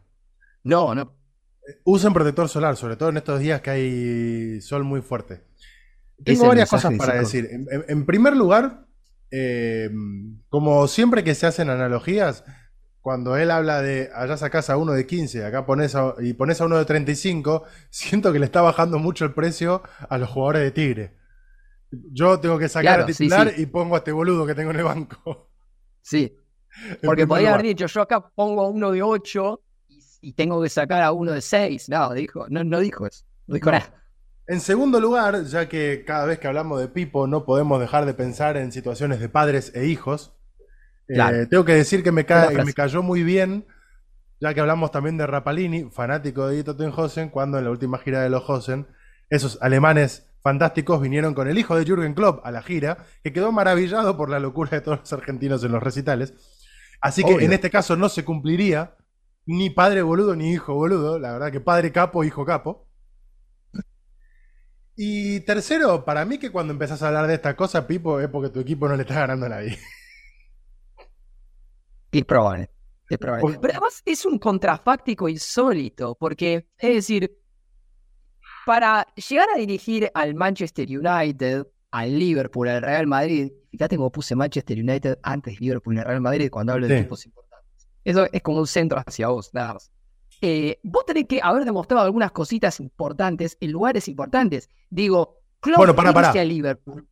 [0.63, 1.15] No, no.
[1.85, 5.45] Usen protector solar, sobre todo en estos días que hay sol muy fuerte.
[6.25, 7.49] Tengo varias cosas para de decir.
[7.89, 8.87] En, primer lugar,
[9.31, 9.91] eh,
[10.49, 12.45] como siempre que se hacen analogías,
[13.01, 16.61] cuando él habla de allá sacás a uno de 15, acá pones a- y pones
[16.61, 20.63] a uno de 35, siento que le está bajando mucho el precio a los jugadores
[20.63, 21.17] de Tigre.
[21.91, 23.63] Yo tengo que sacar Claro, a titular sí.
[23.63, 25.51] y pongo a este boludo que tengo en el banco.
[26.03, 26.37] Sí,
[27.03, 31.03] porque podría haber dicho, yo acá pongo uno de 8 y, y tengo que sacar
[31.03, 31.89] a uno de 6.
[31.89, 33.25] No, dijo, no, no dijo eso.
[33.47, 33.93] No dijo nada.
[34.49, 38.15] En segundo lugar, ya que cada vez que hablamos de Pipo no podemos dejar de
[38.15, 40.33] pensar en situaciones de padres e hijos,
[41.09, 43.67] eh, tengo que decir que me, ca- cayó muy bien,
[44.41, 48.23] ya que hablamos también de Rapalini, fanático de Dieter Tenhausen, cuando en la última gira
[48.23, 48.87] de los Hosen,
[49.31, 53.51] esos alemanes fantásticos vinieron con el hijo de Jürgen Klopp a la gira, que quedó
[53.51, 56.35] maravillado por la locura de todos los argentinos en los recitales.
[57.07, 57.47] Así que Obvio.
[57.47, 58.97] en este caso no se cumpliría
[59.47, 62.89] ni padre boludo ni hijo boludo, la verdad que padre capo, hijo capo.
[64.97, 68.51] Y tercero, para mí que cuando empezás a hablar de esta cosa, Pipo, es porque
[68.51, 69.79] tu equipo no le está ganando a nadie.
[72.11, 72.71] Es probable.
[73.09, 73.59] Es probable.
[73.61, 77.39] Pero además es un contrafáctico insólito, porque, es decir,
[78.65, 84.35] para llegar a dirigir al Manchester United, al Liverpool, al Real Madrid, fíjate cómo puse
[84.35, 87.89] Manchester United antes de Liverpool y el Real Madrid cuando hablo de equipos importantes.
[88.05, 89.91] Eso es como un centro hacia vos, nada más.
[90.41, 94.69] Eh, vos tenés que haber demostrado algunas cositas importantes en lugares importantes.
[94.91, 96.29] Digo, Klopp Bueno, pará, pará.
[96.29, 97.09] irse a Liverpool.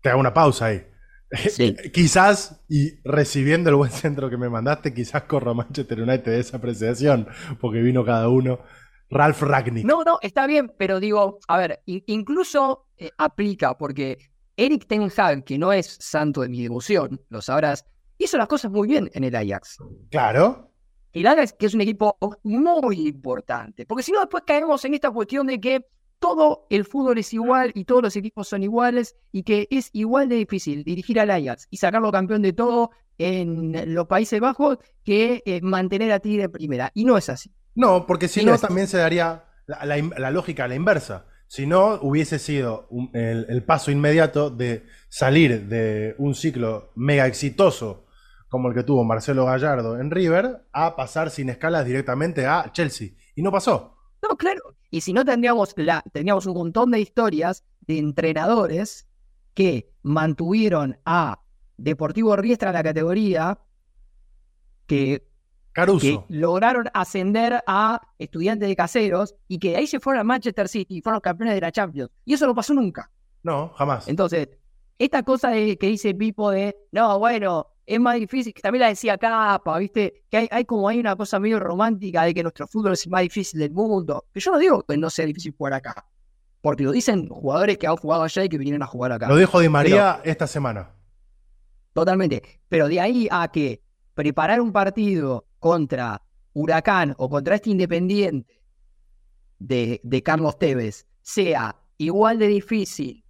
[0.00, 0.84] Te hago una pausa ahí.
[1.50, 1.76] Sí.
[1.92, 6.40] quizás, y recibiendo el buen centro que me mandaste, quizás corro a Manchester United de
[6.40, 7.28] esa apreciación,
[7.60, 8.60] porque vino cada uno.
[9.10, 9.84] Ralph Ragnick.
[9.86, 14.18] No, no, está bien, pero digo, a ver, in- incluso eh, aplica, porque
[14.58, 17.86] Eric Ten Hag, que no es santo de mi devoción, lo sabrás,
[18.18, 19.78] hizo las cosas muy bien en el Ajax.
[20.10, 20.72] Claro.
[21.12, 25.12] El Ajax, que es un equipo muy importante, porque si no, después caemos en esta
[25.12, 25.86] cuestión de que
[26.18, 30.28] todo el fútbol es igual y todos los equipos son iguales y que es igual
[30.28, 35.40] de difícil dirigir al Ajax y sacarlo campeón de todo en los Países Bajos que
[35.46, 36.90] eh, mantener a Tigre en primera.
[36.94, 37.52] Y no es así.
[37.76, 41.26] No, porque si no, también se daría la, la lógica a la inversa.
[41.48, 48.04] Si no, hubiese sido el, paso inmediato de salir de un ciclo mega exitoso
[48.48, 53.10] como el que tuvo Marcelo Gallardo en River a pasar sin escalas directamente a Chelsea.
[53.34, 53.96] Y no pasó.
[54.22, 54.60] No, claro.
[54.90, 59.08] Y si no, tendríamos, tendríamos un montón de historias de entrenadores
[59.54, 61.40] que mantuvieron a
[61.78, 63.58] Deportivo Riestra en la categoría,
[64.86, 65.27] que,
[65.78, 66.26] que Caruso.
[66.28, 70.98] lograron ascender a estudiantes de caseros y que de ahí se fueron a Manchester City
[70.98, 72.10] y fueron campeones de la Champions.
[72.24, 73.10] Y eso no pasó nunca.
[73.42, 74.08] No, jamás.
[74.08, 74.48] Entonces,
[74.98, 78.88] esta cosa de, que dice Pipo de, no, bueno, es más difícil, que también la
[78.88, 80.24] decía Capa, ¿viste?
[80.28, 83.12] Que hay, hay como hay una cosa medio romántica de que nuestro fútbol es el
[83.12, 84.26] más difícil del mundo.
[84.34, 86.06] Que yo no digo que no sea difícil jugar acá.
[86.60, 89.28] Porque lo dicen jugadores que han jugado allá y que vinieron a jugar acá.
[89.28, 90.90] Lo dijo Di María esta semana.
[91.92, 92.60] Totalmente.
[92.68, 93.80] Pero de ahí a que
[94.14, 98.60] preparar un partido contra Huracán o contra este Independiente
[99.58, 103.24] de, de Carlos Tevez sea igual de difícil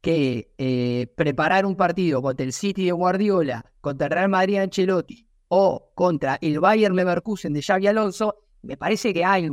[0.00, 4.60] que eh, preparar un partido contra el City de Guardiola, contra el Real Madrid de
[4.60, 9.48] Ancelotti o contra el Bayern Leverkusen de Xavi Alonso, me parece que hay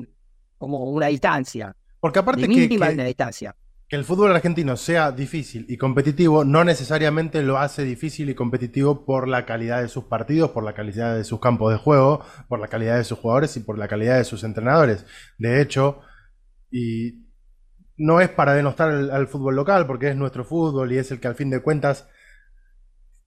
[0.58, 1.76] como una distancia.
[2.00, 3.56] Porque aparte de que, que- distancia.
[3.88, 9.06] Que el fútbol argentino sea difícil y competitivo no necesariamente lo hace difícil y competitivo
[9.06, 12.60] por la calidad de sus partidos, por la calidad de sus campos de juego, por
[12.60, 15.06] la calidad de sus jugadores y por la calidad de sus entrenadores.
[15.38, 16.02] De hecho,
[16.70, 17.28] y
[17.96, 21.30] no es para denostar al, fútbol local, porque es nuestro fútbol y es el que
[21.30, 22.10] al fin de cuentas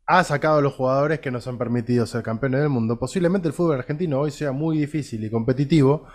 [0.06, 2.98] ha sacado a los jugadores que nos han permitido ser campeones del mundo.
[2.98, 6.06] Posiblemente el fútbol argentino hoy sea muy difícil y competitivo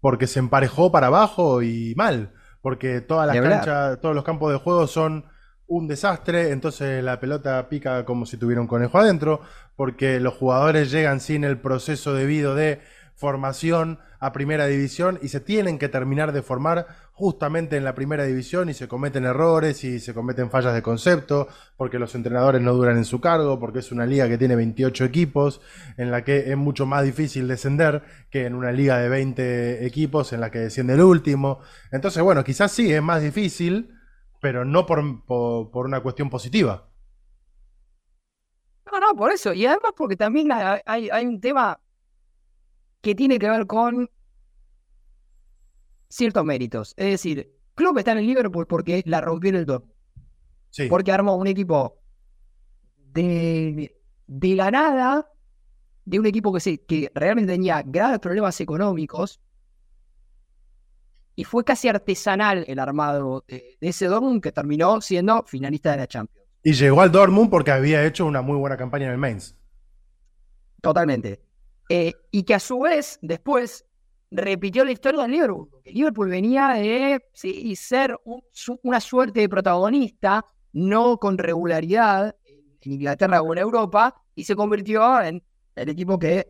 [0.00, 4.58] porque se emparejó para abajo y mal, porque todas las canchas, todos los campos de
[4.58, 5.24] juego son
[5.66, 9.42] un desastre, entonces la pelota pica como si tuviera un conejo adentro,
[9.76, 12.80] porque los jugadores llegan sin el proceso debido de
[13.14, 16.86] formación a primera división y se tienen que terminar de formar
[17.18, 21.48] justamente en la primera división y se cometen errores y se cometen fallas de concepto,
[21.76, 25.04] porque los entrenadores no duran en su cargo, porque es una liga que tiene 28
[25.04, 25.60] equipos,
[25.96, 30.32] en la que es mucho más difícil descender que en una liga de 20 equipos
[30.32, 31.58] en la que desciende el último.
[31.90, 33.90] Entonces, bueno, quizás sí, es más difícil,
[34.40, 36.88] pero no por, por, una cuestión positiva.
[38.92, 39.52] No, no, por eso.
[39.52, 41.80] Y además porque también hay- hay un tema
[43.00, 44.08] que tiene que ver con
[46.08, 46.94] ciertos méritos.
[46.96, 49.66] Es decir, Klopp está en el Liverpool porque la rompió en el.
[50.70, 51.98] Sí, Porque armó un equipo
[52.96, 55.30] de, de la nada,
[56.04, 59.40] de un equipo que, se, que realmente tenía graves problemas económicos,
[61.38, 66.08] y fue casi artesanal el armado de, ese Dortmund que terminó siendo finalista de la
[66.08, 66.48] Champions.
[66.64, 69.54] Y llegó al Dortmund porque había hecho una muy buena campaña en el Mainz.
[70.82, 71.40] Totalmente.
[71.88, 73.86] Eh, y que a su vez, después,
[74.30, 75.68] repitió la historia del Liverpool.
[75.84, 77.22] Liverpool venía de
[77.76, 78.16] ser
[78.82, 82.36] una suerte de protagonista, no con regularidad
[82.80, 85.42] en Inglaterra o en Europa, y se convirtió en
[85.74, 86.48] el equipo que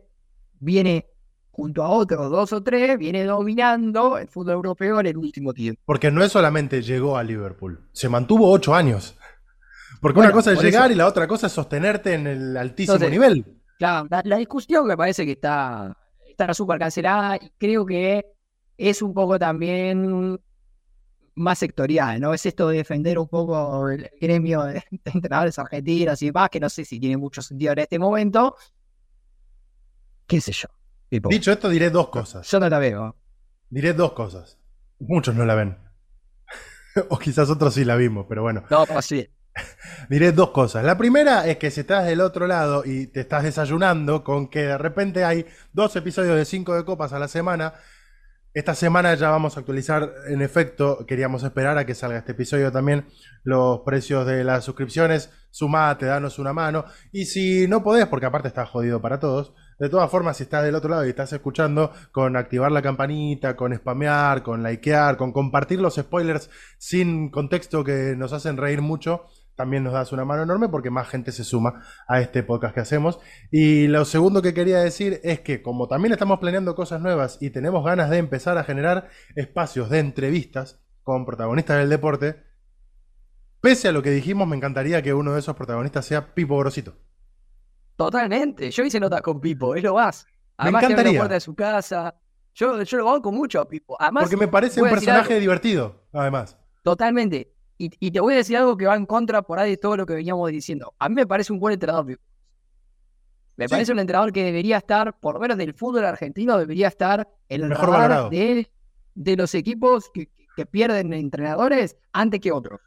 [0.59, 1.07] viene
[1.51, 5.81] junto a otros dos o tres, viene dominando el fútbol europeo en el último tiempo.
[5.85, 9.17] Porque no es solamente llegó a Liverpool, se mantuvo ocho años.
[10.01, 13.45] Porque una cosa es llegar y la otra cosa es sostenerte en el altísimo nivel.
[13.77, 15.97] Claro, la, discusión me parece que está,
[16.43, 18.25] está súper cancelada y creo que
[18.77, 20.39] es un poco también
[21.35, 22.33] más sectorial, ¿no?
[22.33, 26.69] Es esto de defender un poco el gremio de, entrenadores argentinos y demás, que no
[26.69, 28.55] sé si tiene mucho sentido en este momento.
[30.27, 30.67] ¿Qué sé yo?
[31.09, 32.49] Dicho esto, diré dos cosas.
[32.49, 33.15] Yo no la veo.
[33.69, 34.59] Diré dos cosas.
[34.99, 35.77] Muchos no la ven.
[37.09, 38.63] o quizás otros sí la vimos, pero bueno.
[38.69, 39.27] No, pues sí.
[40.09, 40.83] Diré dos cosas.
[40.83, 44.63] La primera es que si estás del otro lado y te estás desayunando con que
[44.63, 47.73] de repente hay dos episodios de cinco de copas a la semana,
[48.51, 52.71] esta semana ya vamos a actualizar, en efecto, queríamos esperar a que salga este episodio
[52.71, 53.05] también
[53.43, 55.29] los precios de las suscripciones.
[55.51, 56.85] Sumate, danos una mano.
[57.11, 60.63] Y si no podés, porque aparte está jodido para todos, de todas formas, si estás
[60.63, 65.31] del otro lado y estás escuchando, con activar la campanita, con spamear, con likear, con
[65.31, 69.25] compartir los spoilers sin contexto que nos hacen reír mucho,
[69.59, 72.79] también nos das una mano enorme porque más gente se suma a este podcast que
[72.79, 73.19] hacemos.
[73.51, 77.49] Y lo segundo que quería decir es que como también estamos planeando cosas nuevas y
[77.49, 82.41] tenemos ganas de empezar a generar espacios de entrevistas con protagonistas del deporte,
[83.59, 86.95] pese a lo que dijimos, me encantaría que uno de esos protagonistas sea Pipo Grosito.
[87.97, 88.71] Totalmente.
[88.71, 90.25] Yo hice notas con Pipo, es lo más.
[90.55, 91.11] Además, me encantaría.
[91.11, 92.15] la puerta de su casa.
[92.53, 93.97] Yo, yo lo banco mucho a Pipo.
[93.99, 96.57] Además, Porque me parece un personaje divertido, además.
[96.81, 97.58] Totalmente.
[97.81, 100.05] Y, te voy a decir algo que va en contra por ahí de todo lo
[100.05, 100.93] que veníamos diciendo.
[100.99, 102.21] A mí me parece un buen entrenador, Pipo.
[103.55, 107.25] Me parece un entrenador que debería estar, por lo menos del fútbol argentino, debería estar
[107.47, 108.69] en el mejor de,
[109.15, 112.81] de, los equipos que, que, pierden entrenadores antes que otros.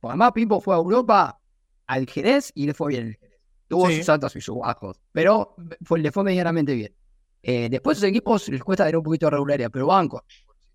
[0.00, 1.40] Porque además Pipo fue a Europa,
[1.88, 3.18] al Jerez, y le fue bien
[3.66, 5.56] Tuvo sus altos y sus bajos, pero
[5.96, 6.94] le fue medianamente bien.
[7.42, 10.24] Eh, después sus equipos les cuesta tener un poquito de regularidad, pero banco.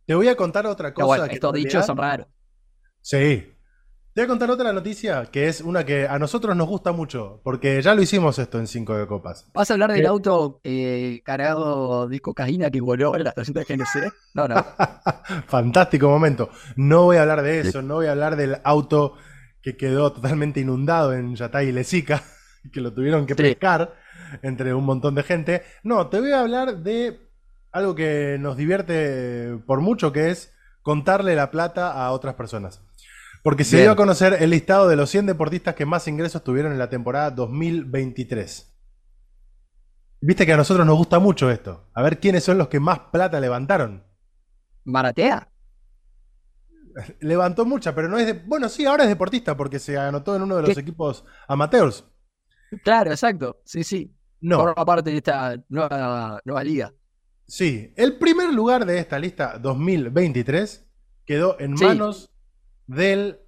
[0.06, 1.26] Te voy a contar otra cosa.
[1.28, 2.28] estos dichos son raros.
[3.02, 3.56] Sí.
[4.14, 7.42] Te voy a contar otra noticia que es una que a nosotros nos gusta mucho,
[7.44, 9.48] porque ya lo hicimos esto en Cinco de Copas.
[9.54, 13.64] ¿Vas a hablar del auto eh, cargado de cocaína que voló en la estación de
[13.64, 14.14] GNC?
[14.34, 14.66] No, no.
[15.48, 16.50] Fantástico momento.
[16.76, 19.14] No voy a hablar de eso, no voy a hablar del auto
[19.62, 22.24] que quedó totalmente inundado en Yatay y Lezica.
[22.74, 23.96] que lo tuvieron que pescar
[24.42, 25.64] entre un montón de gente.
[25.84, 27.20] No, te voy a hablar de
[27.72, 32.82] algo que nos divierte por mucho, que es contarle la plata a otras personas.
[33.44, 36.72] Porque se dio a conocer el listado de los 100 deportistas que más ingresos tuvieron
[36.72, 38.76] en la temporada 2023.
[40.22, 41.90] Viste que a nosotros nos gusta mucho esto.
[41.94, 44.04] A ver quiénes son los que más plata levantaron.
[44.84, 45.50] Maratea.
[47.22, 48.34] Levantó mucha, pero no es de.
[48.34, 52.04] Bueno, sí, ahora es deportista porque se anotó en uno de los equipos amateurs.
[52.84, 53.62] Claro, exacto.
[53.64, 54.14] Sí, sí.
[54.42, 54.60] No.
[54.60, 56.94] Forma parte de esta nueva, nueva liga.
[57.48, 60.86] Sí, el primer lugar de esta lista 2023
[61.26, 62.30] quedó en manos
[62.90, 63.40] del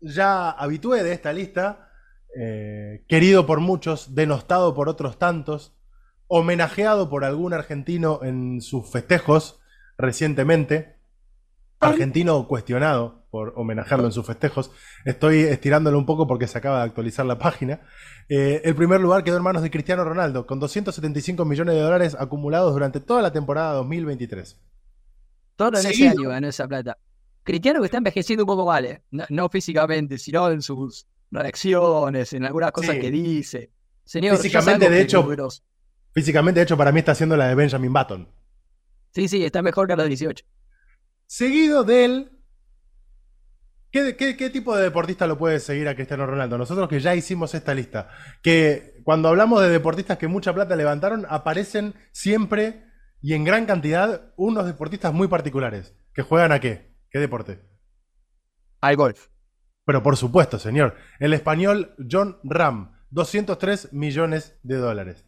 [0.00, 1.90] ya habitué de esta lista,
[2.36, 5.76] eh, querido por muchos, denostado por otros tantos,
[6.26, 9.60] homenajeado por algún argentino en sus festejos
[9.96, 10.96] recientemente,
[11.80, 14.72] argentino cuestionado por homenajearlo en sus festejos.
[15.04, 17.82] Estoy estirándolo un poco porque se acaba de actualizar la página.
[18.28, 22.16] Eh, el primer lugar quedó en manos de Cristiano Ronaldo, con 275 millones de dólares
[22.18, 24.60] acumulados durante toda la temporada 2023.
[25.54, 26.98] Todo en ese año ganó esa plata.
[27.42, 29.02] Cristiano que está envejeciendo un poco mal, ¿eh?
[29.10, 33.70] no, físicamente, sino en sus reacciones, en algunas cosas que dice.
[34.04, 35.26] Señor, físicamente, de hecho,
[36.12, 38.28] físicamente, de hecho, para mí está haciendo la de Benjamin Button.
[39.10, 40.44] Sí, sí, está mejor que a los 18.
[41.26, 42.38] Seguido del
[43.90, 46.58] ¿Qué, tipo de deportista lo puede seguir a Cristiano Ronaldo?
[46.58, 48.10] Nosotros que ya hicimos esta lista,
[48.42, 52.84] que cuando hablamos de deportistas que mucha plata levantaron, aparecen siempre
[53.22, 55.94] y en gran cantidad unos deportistas muy particulares.
[56.12, 56.87] ¿Que juegan a qué?
[57.10, 57.60] ¿Qué deporte?
[58.80, 59.28] Al golf.
[59.84, 60.96] Pero por supuesto, señor.
[61.18, 65.24] El español John Ram, 203 millones de dólares.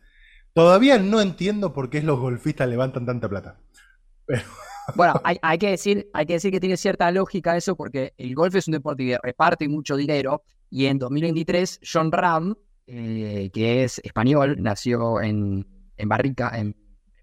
[0.52, 3.60] Todavía no entiendo por qué los golfistas levantan tanta plata.
[4.26, 4.42] Pero...
[4.96, 8.56] Bueno, hay, que decir, hay que decir que tiene cierta lógica eso porque el golf
[8.56, 12.56] es un deporte que reparte mucho dinero y en 2023 John Ram,
[12.88, 15.64] eh, que es español, nació en,
[16.06, 16.74] Barrica, en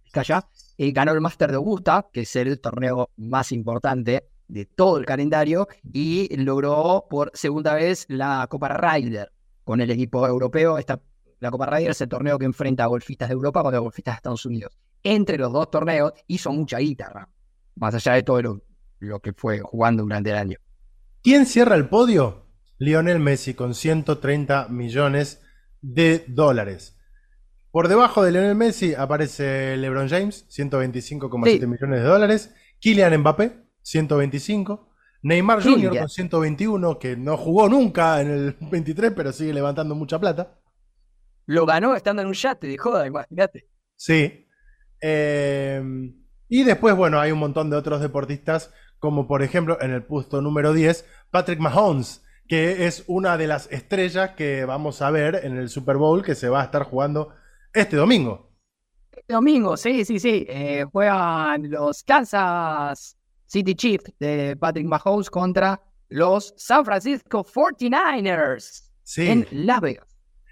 [0.06, 0.48] Vizcaya,
[0.78, 5.06] eh, ganó el Master de Augusta, que es el torneo más importante de todo el
[5.06, 9.32] calendario, y logró por segunda vez la Copa Ryder
[9.64, 10.78] con el equipo europeo.
[10.78, 11.02] Esta,
[11.40, 14.18] la Copa Ryder es el torneo que enfrenta a golfistas de Europa contra golfistas de
[14.18, 14.78] Estados Unidos.
[15.04, 17.30] Entre los dos torneos hizo mucha guitarra,
[17.76, 18.62] más allá de todo lo,
[19.00, 20.58] lo que fue jugando durante el año.
[21.22, 22.46] ¿Quién cierra el podio?
[22.80, 25.42] Lionel Messi con 130 millones
[25.82, 26.98] de dólares.
[27.72, 31.68] Por debajo de Lionel Messi aparece LeBron James, 125,7 Sí.
[31.68, 32.56] millones de dólares.
[32.80, 34.90] Kylian Mbappé, 125.
[35.24, 35.98] Neymar Jr.
[35.98, 40.60] Con 121, que no jugó nunca en el 23, pero sigue levantando mucha plata.
[41.46, 43.70] Lo ganó estando en un yate de joda, imagínate.
[43.96, 44.46] Sí.
[45.02, 45.82] Eh,
[46.50, 50.42] y después, bueno, hay un montón de otros deportistas, como por ejemplo en el puesto
[50.42, 55.58] número 10, Patrick Mahomes, que es una de las estrellas que vamos a ver en
[55.58, 57.34] el Super Bowl que se va a estar jugando
[57.74, 58.52] este domingo.
[59.28, 60.46] Domingo, sí, sí, sí.
[60.48, 63.18] eh, juegan los Kansas
[63.48, 70.06] City Chiefs de Patrick Mahomes contra los San Francisco 49ers Sí, en Las Vegas.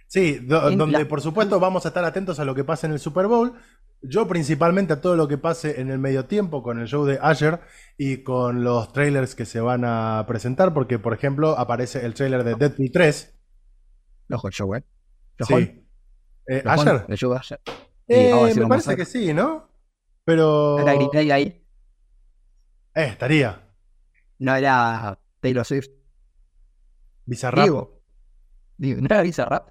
[0.07, 2.87] sí, do- en donde la- por supuesto vamos a estar atentos a lo que pase
[2.87, 3.53] en el Super Bowl.
[4.01, 7.17] Yo principalmente a todo lo que pase en el medio tiempo con el show de
[7.21, 7.59] Asher
[7.97, 12.43] y con los trailers que se van a presentar, porque por ejemplo aparece el trailer
[12.43, 13.33] de Deadpool 3.
[14.27, 14.83] Loco el show, ¿eh?
[15.39, 15.53] Sí.
[15.53, 15.85] Lojón,
[16.47, 17.05] Eh, ¿Asher?
[17.07, 17.59] el show de ayer.
[18.07, 19.67] Eh, sí me parece que sí, ¿no?
[20.23, 20.75] Pero.
[21.11, 21.64] Day ahí.
[22.95, 23.61] Eh, estaría.
[24.39, 25.89] No era Taylor Swift.
[27.25, 27.63] Bizarrap.
[27.65, 28.01] Digo.
[28.77, 29.69] Digo, no era Bizarrap.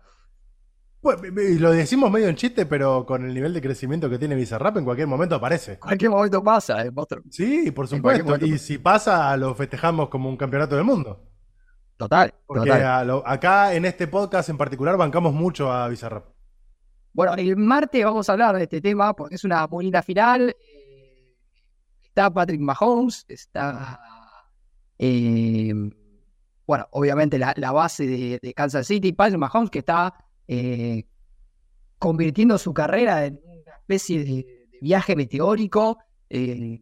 [1.01, 4.35] Pues, y lo decimos medio en chiste, pero con el nivel de crecimiento que tiene
[4.35, 5.79] Bizarrap, en cualquier momento aparece.
[5.79, 7.22] Cualquier momento pasa, eh, monstruo.
[7.31, 8.37] Sí, por supuesto.
[8.47, 11.29] Y si pasa, lo festejamos como un campeonato del mundo.
[11.99, 12.83] Total, Porque total.
[12.87, 16.25] a lo- acá en este podcast en particular bancamos mucho a Bizarrap.
[17.12, 20.57] Bueno, el martes vamos a hablar de este tema porque es una muy linda final.
[22.15, 23.99] Está Patrick Mahomes, está.
[25.01, 25.75] eh,
[26.65, 30.15] bueno, obviamente la, la base de, de Kansas City, Patrick Mahomes, que está
[30.47, 31.09] eh,
[31.99, 34.25] convirtiendo su carrera en una especie de,
[34.71, 35.99] de viaje meteórico.
[36.31, 36.81] eh,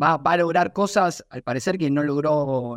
[0.00, 2.76] va, va a lograr cosas, al parecer, que no logró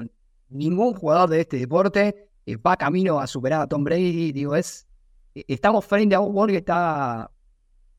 [0.50, 2.32] ningún jugador de este deporte.
[2.66, 4.32] va camino a superar a Tom Brady.
[4.32, 4.88] Digo, es
[5.36, 7.30] estamos frente a un jugador que está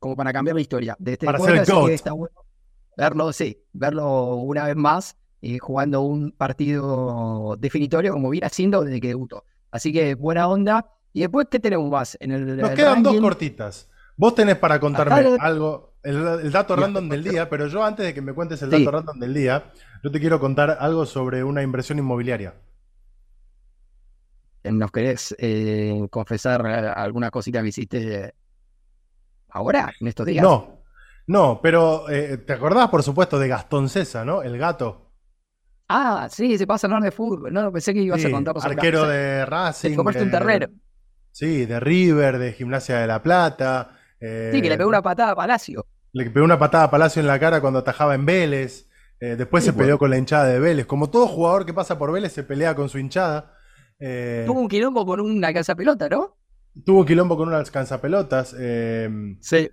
[0.00, 1.86] como para cambiar la historia de este Para deporte, ser el así GOAT.
[1.86, 2.45] que está bueno
[2.96, 9.00] verlo, sí, verlo una vez más eh, jugando un partido definitorio como viene haciendo desde
[9.00, 9.44] que debutó.
[9.70, 10.86] Así que buena onda.
[11.12, 12.16] Y después, ¿qué tenemos más?
[12.20, 13.88] En el, Nos el quedan dos cortitas.
[14.16, 18.06] Vos tenés para contarme Acá algo, el, el dato random del día, pero yo antes
[18.06, 18.78] de que me cuentes el Sí.
[18.84, 19.72] dato random del día,
[20.02, 22.54] yo te quiero contar algo sobre una inversión inmobiliaria.
[24.64, 28.34] ¿Nos querés eh, confesar eh, alguna cosita que hiciste
[29.50, 30.42] ahora, en estos días?
[30.42, 30.75] No,
[31.26, 34.42] no, pero eh, ¿te acordás, por supuesto, de Gastón Cesa, ¿no?
[34.42, 35.12] El gato.
[35.88, 37.52] Ah, sí, se pasa a hablar de fútbol.
[37.52, 39.90] No, pensé que ibas Sí, a otra arquero de Racing.
[39.90, 40.66] Te compraste un de- terreno.
[41.30, 43.92] Sí, de River, de Gimnasia de la Plata.
[44.20, 45.86] eh, Sí, que le pegó una patada a Palacio.
[46.12, 48.88] le pegó una patada a Palacio en la cara cuando atajaba en Vélez.
[49.20, 49.84] eh, después Sí, se pues.
[49.84, 50.86] peleó con la hinchada de Vélez.
[50.86, 53.54] Como todo jugador que pasa por Vélez se pelea con su hinchada.
[53.98, 56.36] eh, Tuvo un quilombo con una casa pelota, ¿no?
[56.84, 58.54] tuvo quilombo con unas cansapelotas.
[58.58, 59.08] eh,
[59.40, 59.70] Sí.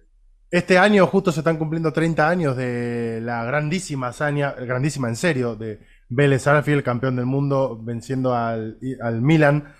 [0.53, 5.55] Este año justo se están cumpliendo 30 años de la grandísima hazaña, grandísima en serio,
[5.55, 5.79] de
[6.09, 9.73] Vélez Arfield, campeón del mundo, venciendo al, al Milan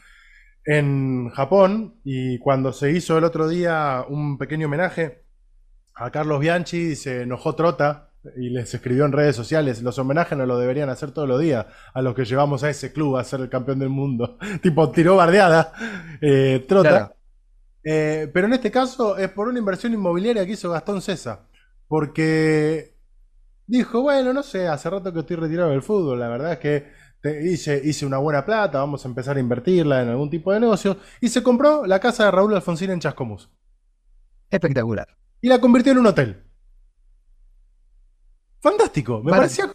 [0.66, 1.98] en Japón.
[2.04, 5.26] Y cuando se hizo el otro día un pequeño homenaje
[5.94, 10.48] a Carlos Bianchi, se enojó Trota y les escribió en redes sociales, los homenajes no
[10.48, 13.42] lo deberían hacer todos los días a los que llevamos a ese club a ser
[13.42, 14.40] el campeón del mundo.
[14.64, 15.72] tipo, tiró bardeada
[16.20, 17.14] eh, Trota.
[17.84, 21.48] Eh, pero en este caso es por una inversión inmobiliaria que hizo Gastón César.
[21.88, 22.96] Porque
[23.68, 26.92] dijo, bueno, no sé, hace rato que estoy retirado del fútbol, la verdad es que
[27.22, 30.60] te- hice, hice una buena plata, vamos a empezar a invertirla en algún tipo de
[30.62, 30.98] negocio.
[31.22, 33.50] Y se compró la casa de Raúl Alfonsín en Chascomús.
[34.50, 35.08] Espectacular.
[35.42, 36.44] Y la convirtió en un hotel.
[38.62, 39.74] Fantástico, me parecía,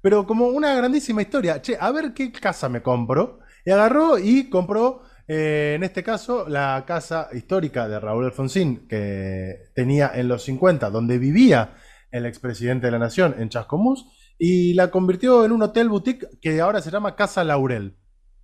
[0.00, 1.60] pero como una grandísima historia.
[1.60, 3.40] Che, a ver qué casa me compro.
[3.64, 5.02] Y agarró y compró,
[5.32, 10.90] eh, en este caso, la casa histórica de Raúl Alfonsín, que tenía en los 50,
[10.90, 11.76] donde vivía
[12.10, 14.06] el expresidente de la Nación, en Chascomús,
[14.36, 17.96] y la convirtió en un hotel boutique que ahora se llama Casa Laurel.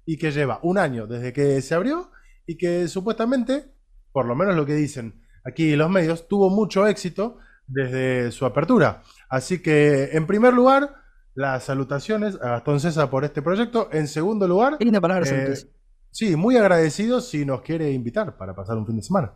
[0.05, 2.13] Y que lleva un año desde que se abrió
[2.47, 3.65] y que supuestamente,
[4.13, 9.03] por lo menos lo que dicen aquí los medios, tuvo mucho éxito desde su apertura.
[9.29, 10.95] Así que, en primer lugar,
[11.35, 13.89] las salutaciones a Gastón César por este proyecto.
[13.91, 15.57] En segundo lugar, palabra eh.
[16.17, 19.35] Sí, muy agradecido si nos quiere invitar para pasar un fin de semana.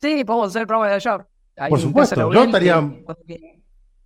[0.00, 1.26] Sí, podemos hacer el programa de allá.
[1.68, 2.80] Por supuesto, yo estaría-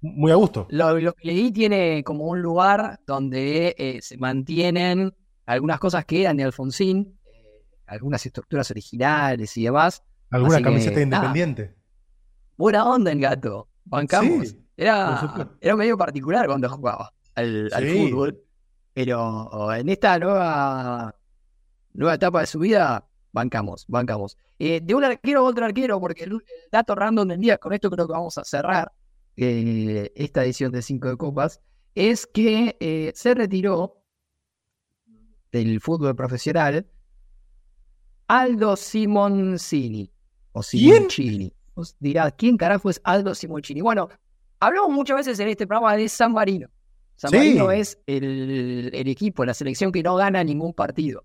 [0.02, 0.66] Muy a gusto.
[0.70, 5.12] Lo, lo que leí tiene como un lugar donde eh, se mantienen
[5.46, 10.02] algunas cosas que eran de Alfonsín, eh, algunas estructuras originales y demás.
[10.30, 11.74] ¿Alguna Así camiseta independiente?
[12.56, 14.48] Buena onda el gato, bancamos.
[14.48, 18.40] Sí, era, era medio particular cuando jugaba al, al fútbol,
[18.94, 21.14] pero en esta nueva,
[21.92, 24.36] nueva etapa de su vida, bancamos, bancamos.
[24.58, 27.72] Eh, de un arquero a otro arquero, porque el, el dato random del día, con
[27.72, 28.92] esto creo que vamos a cerrar
[29.36, 31.60] eh, esta edición de Cinco de Copas,
[31.94, 33.96] es que eh, se retiró
[35.50, 36.86] del fútbol profesional
[38.28, 40.12] Aldo Simoncini.
[40.52, 40.62] O.
[40.62, 41.52] Simoncini.
[41.74, 43.80] Vos dirás, ¿quién carajo es Aldo Simoncini?
[43.80, 44.08] Bueno,
[44.60, 46.68] hablamos muchas veces en este programa de San Marino.
[47.16, 47.36] San Sí.
[47.36, 51.24] Marino es el, el equipo, la selección que no gana ningún partido.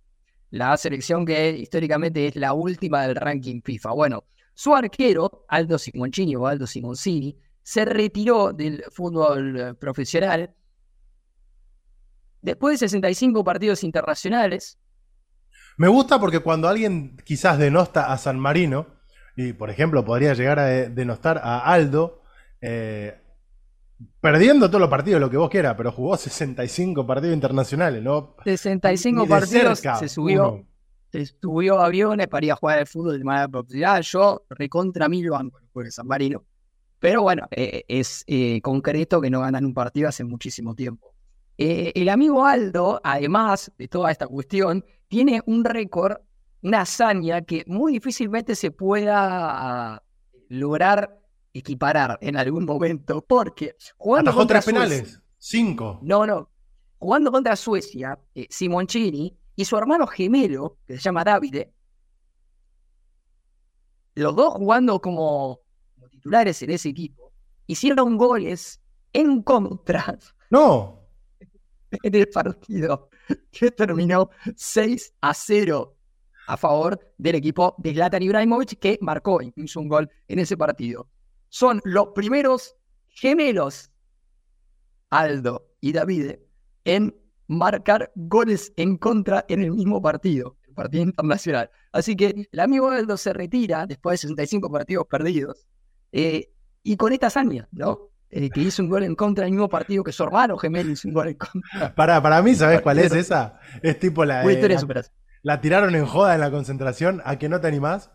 [0.55, 3.91] La selección que históricamente es la última del ranking FIFA.
[3.91, 10.55] Bueno, su arquero, Aldo Simoncini o Aldo Simoncini, se retiró del fútbol eh, profesional
[12.41, 14.79] después de 65 partidos internacionales.
[15.75, 18.87] Me gusta porque cuando alguien quizás denosta a San Marino,
[19.35, 22.21] y por ejemplo podría llegar a de- denostar a Aldo,
[22.61, 23.21] eh,
[24.19, 28.35] perdiendo todos los partidos, lo que vos quieras, pero jugó 65 partidos internacionales, ¿no?
[28.43, 30.67] 65 Ni de partidos, cerca se subió, uno.
[31.11, 34.01] se subió a aviones para ir a jugar al fútbol de manera profesional.
[34.03, 36.43] Yo recontra mil banco por San Marino.
[36.99, 41.13] Pero bueno, eh, es eh, concreto que no ganan un partido hace muchísimo tiempo.
[41.57, 46.17] Eh, el amigo Aldo, además de toda esta cuestión, tiene un récord,
[46.63, 50.03] una hazaña que muy difícilmente se pueda
[50.49, 51.19] lograr
[51.59, 55.99] equiparar en algún momento, porque jugando Atajó contra tres penales, Suecia- cinco.
[56.03, 56.49] no, no.
[56.97, 61.71] Jugando contra Suecia, eh, Simoncini y su hermano gemelo, que se llama Davide,
[64.15, 65.61] los dos jugando como,
[65.93, 67.31] como titulares en ese equipo,
[67.67, 68.81] hicieron goles
[69.13, 70.17] en contra
[70.49, 71.01] No,
[71.91, 73.09] en el partido
[73.51, 75.95] que terminó 6 a 0
[76.47, 81.09] a favor del equipo de Zlatan Ibrahimovic, que marcó incluso un gol en ese partido.
[81.55, 82.75] Son los primeros
[83.07, 83.89] gemelos,
[85.09, 86.45] Aldo y Davide,
[86.83, 87.15] en
[87.47, 91.71] marcar goles en contra en el mismo partido, el partido internacional.
[91.93, 95.65] Así que el amigo Aldo se retira después de 65 partidos perdidos
[96.11, 96.51] eh,
[96.83, 98.09] y con esta hazaña, ¿no?
[98.31, 101.07] Eh, que hizo un gol en contra del mismo partido que su hermano gemelo hizo
[101.07, 101.95] un gol en contra.
[101.95, 103.61] para, para mí, ¿sabes cuál es esa?
[103.81, 105.05] Es tipo la, de la,
[105.41, 108.11] la tiraron en joda en la concentración, a que no te animás.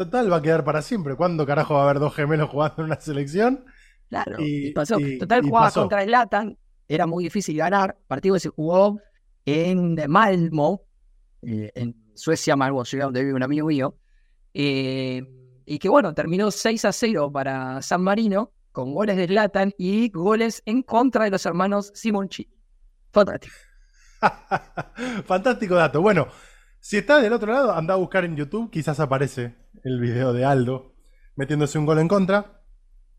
[0.00, 1.14] Total, va a quedar para siempre.
[1.14, 3.66] ¿Cuándo carajo va a haber dos gemelos jugando en una selección?
[4.08, 4.98] Claro, Y- y pasó.
[4.98, 5.80] y- Total, y jugaba pasó.
[5.80, 6.56] contra el Latan,
[6.88, 7.98] era muy difícil ganar.
[8.06, 8.98] Partido que se jugó
[9.44, 10.84] en Malmo,
[11.42, 13.94] eh, en Suecia, Malmo, ciudad donde vive un amigo mío.
[14.54, 15.22] eh,
[15.66, 20.08] y que bueno, terminó 6 a 0 para San Marino, con goles de Latan y
[20.10, 22.48] goles en contra de los hermanos Simonchi.
[23.12, 23.54] Fantástico.
[25.26, 26.00] Fantástico dato.
[26.00, 26.26] Bueno,
[26.80, 29.54] si estás del otro lado, anda a buscar en YouTube, quizás aparece
[29.84, 30.90] el video de Aldo
[31.40, 32.60] metiéndose un gol en contra.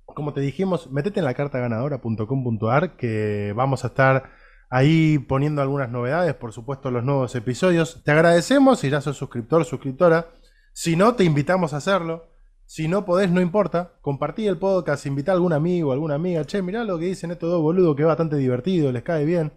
[0.05, 4.29] Como te dijimos, metete en la cartaganadora.com.ar que vamos a estar
[4.69, 8.03] ahí poniendo algunas novedades, por supuesto los nuevos episodios.
[8.03, 10.27] Te agradecemos si ya sos suscriptor, suscriptora.
[10.73, 12.29] Si no, te invitamos a hacerlo.
[12.65, 13.93] Si no podés, no importa.
[14.01, 16.45] Compartí el podcast, invita a algún amigo, alguna amiga.
[16.45, 19.51] Che, mirá lo que dicen estos dos boludos, que es bastante divertido, les cae bien.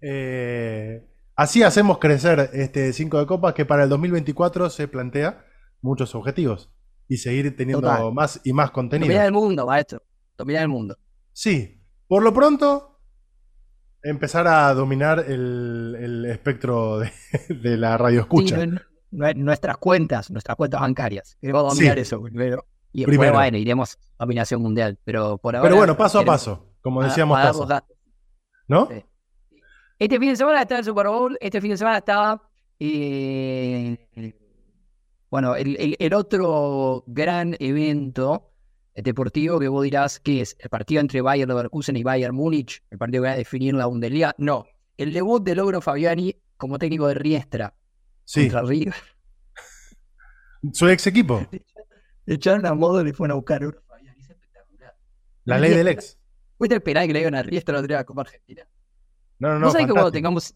[0.00, 5.44] Eh, así hacemos crecer este 5 de copas que para el 2024 se plantea
[5.84, 6.70] muchos objetivos
[7.08, 8.12] y seguir teniendo Total.
[8.12, 9.06] más y más contenido.
[9.06, 10.02] Dominar el mundo, maestro.
[10.36, 10.96] Dominar el mundo.
[11.32, 12.98] Sí, por lo pronto
[14.02, 17.12] empezar a dominar el, el espectro de,
[17.48, 18.60] de la radio escucha.
[18.60, 18.70] Sí,
[19.10, 21.36] nuestras cuentas, nuestras cuentas bancarias.
[21.40, 22.00] Queremos dominar Sí.
[22.02, 22.66] eso primero.
[22.92, 23.32] Y Primero.
[23.32, 24.98] bueno, iremos a dominación mundial.
[25.04, 25.66] Pero por ahora.
[25.68, 27.68] Pero bueno, paso a paso, como decíamos, a paso.
[28.68, 28.86] ¿no?
[28.88, 29.04] Sí.
[29.98, 31.36] Este fin de semana está el Super Bowl.
[31.40, 32.40] Este fin de semana está.
[32.78, 34.08] eh,
[35.34, 38.52] bueno, el, el- el otro gran evento
[38.94, 42.98] deportivo que vos dirás que es el partido entre Bayern Leverkusen y Bayern Múnich, el
[42.98, 44.36] partido que va a definir la Bundesliga.
[44.38, 44.64] No,
[44.96, 47.74] el debut de Logro Fabiani como técnico de Riestra
[48.24, 48.94] Sí, contra River.
[50.72, 51.44] su ex equipo,
[52.26, 54.20] Le echaron a modo y le fueron a buscar a Logro Fabiani.
[54.20, 54.94] Es espectacular.
[55.46, 56.16] la ley del ex.
[56.56, 58.62] ¿Fuiste el penal que le dieron a Riestra la otra Copa Argentina?
[59.40, 59.66] No, no, no.
[59.66, 60.54] ¿Vos sabés que cuando tengamos,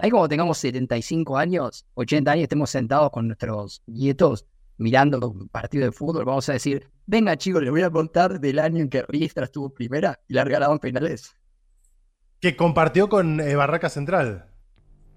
[0.00, 4.46] ¿sabés cuando tengamos 75 años, 80 años, estemos sentados con nuestros nietos
[4.78, 6.24] mirando un partido de fútbol?
[6.24, 9.70] Vamos a decir, venga chicos, les voy a contar del año en que Riestra estuvo
[9.74, 11.36] primera y la regalaban penales.
[12.40, 14.46] Que compartió con eh, Barraca Central.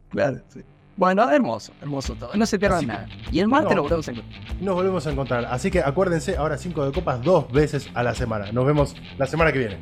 [0.09, 0.61] Claro, sí.
[0.97, 2.36] Bueno, hermoso, hermoso todo.
[2.36, 3.07] No se pierdan nada.
[3.31, 3.77] Y el martes No.
[3.77, 4.61] lo volvemos a encontrar.
[4.61, 5.45] Nos volvemos a encontrar.
[5.45, 8.51] Así que acuérdense, ahora 5 de copas dos veces a la semana.
[8.51, 9.77] Nos vemos la semana que viene.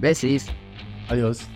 [0.00, 0.46] Besis.
[1.08, 1.46] Adiós.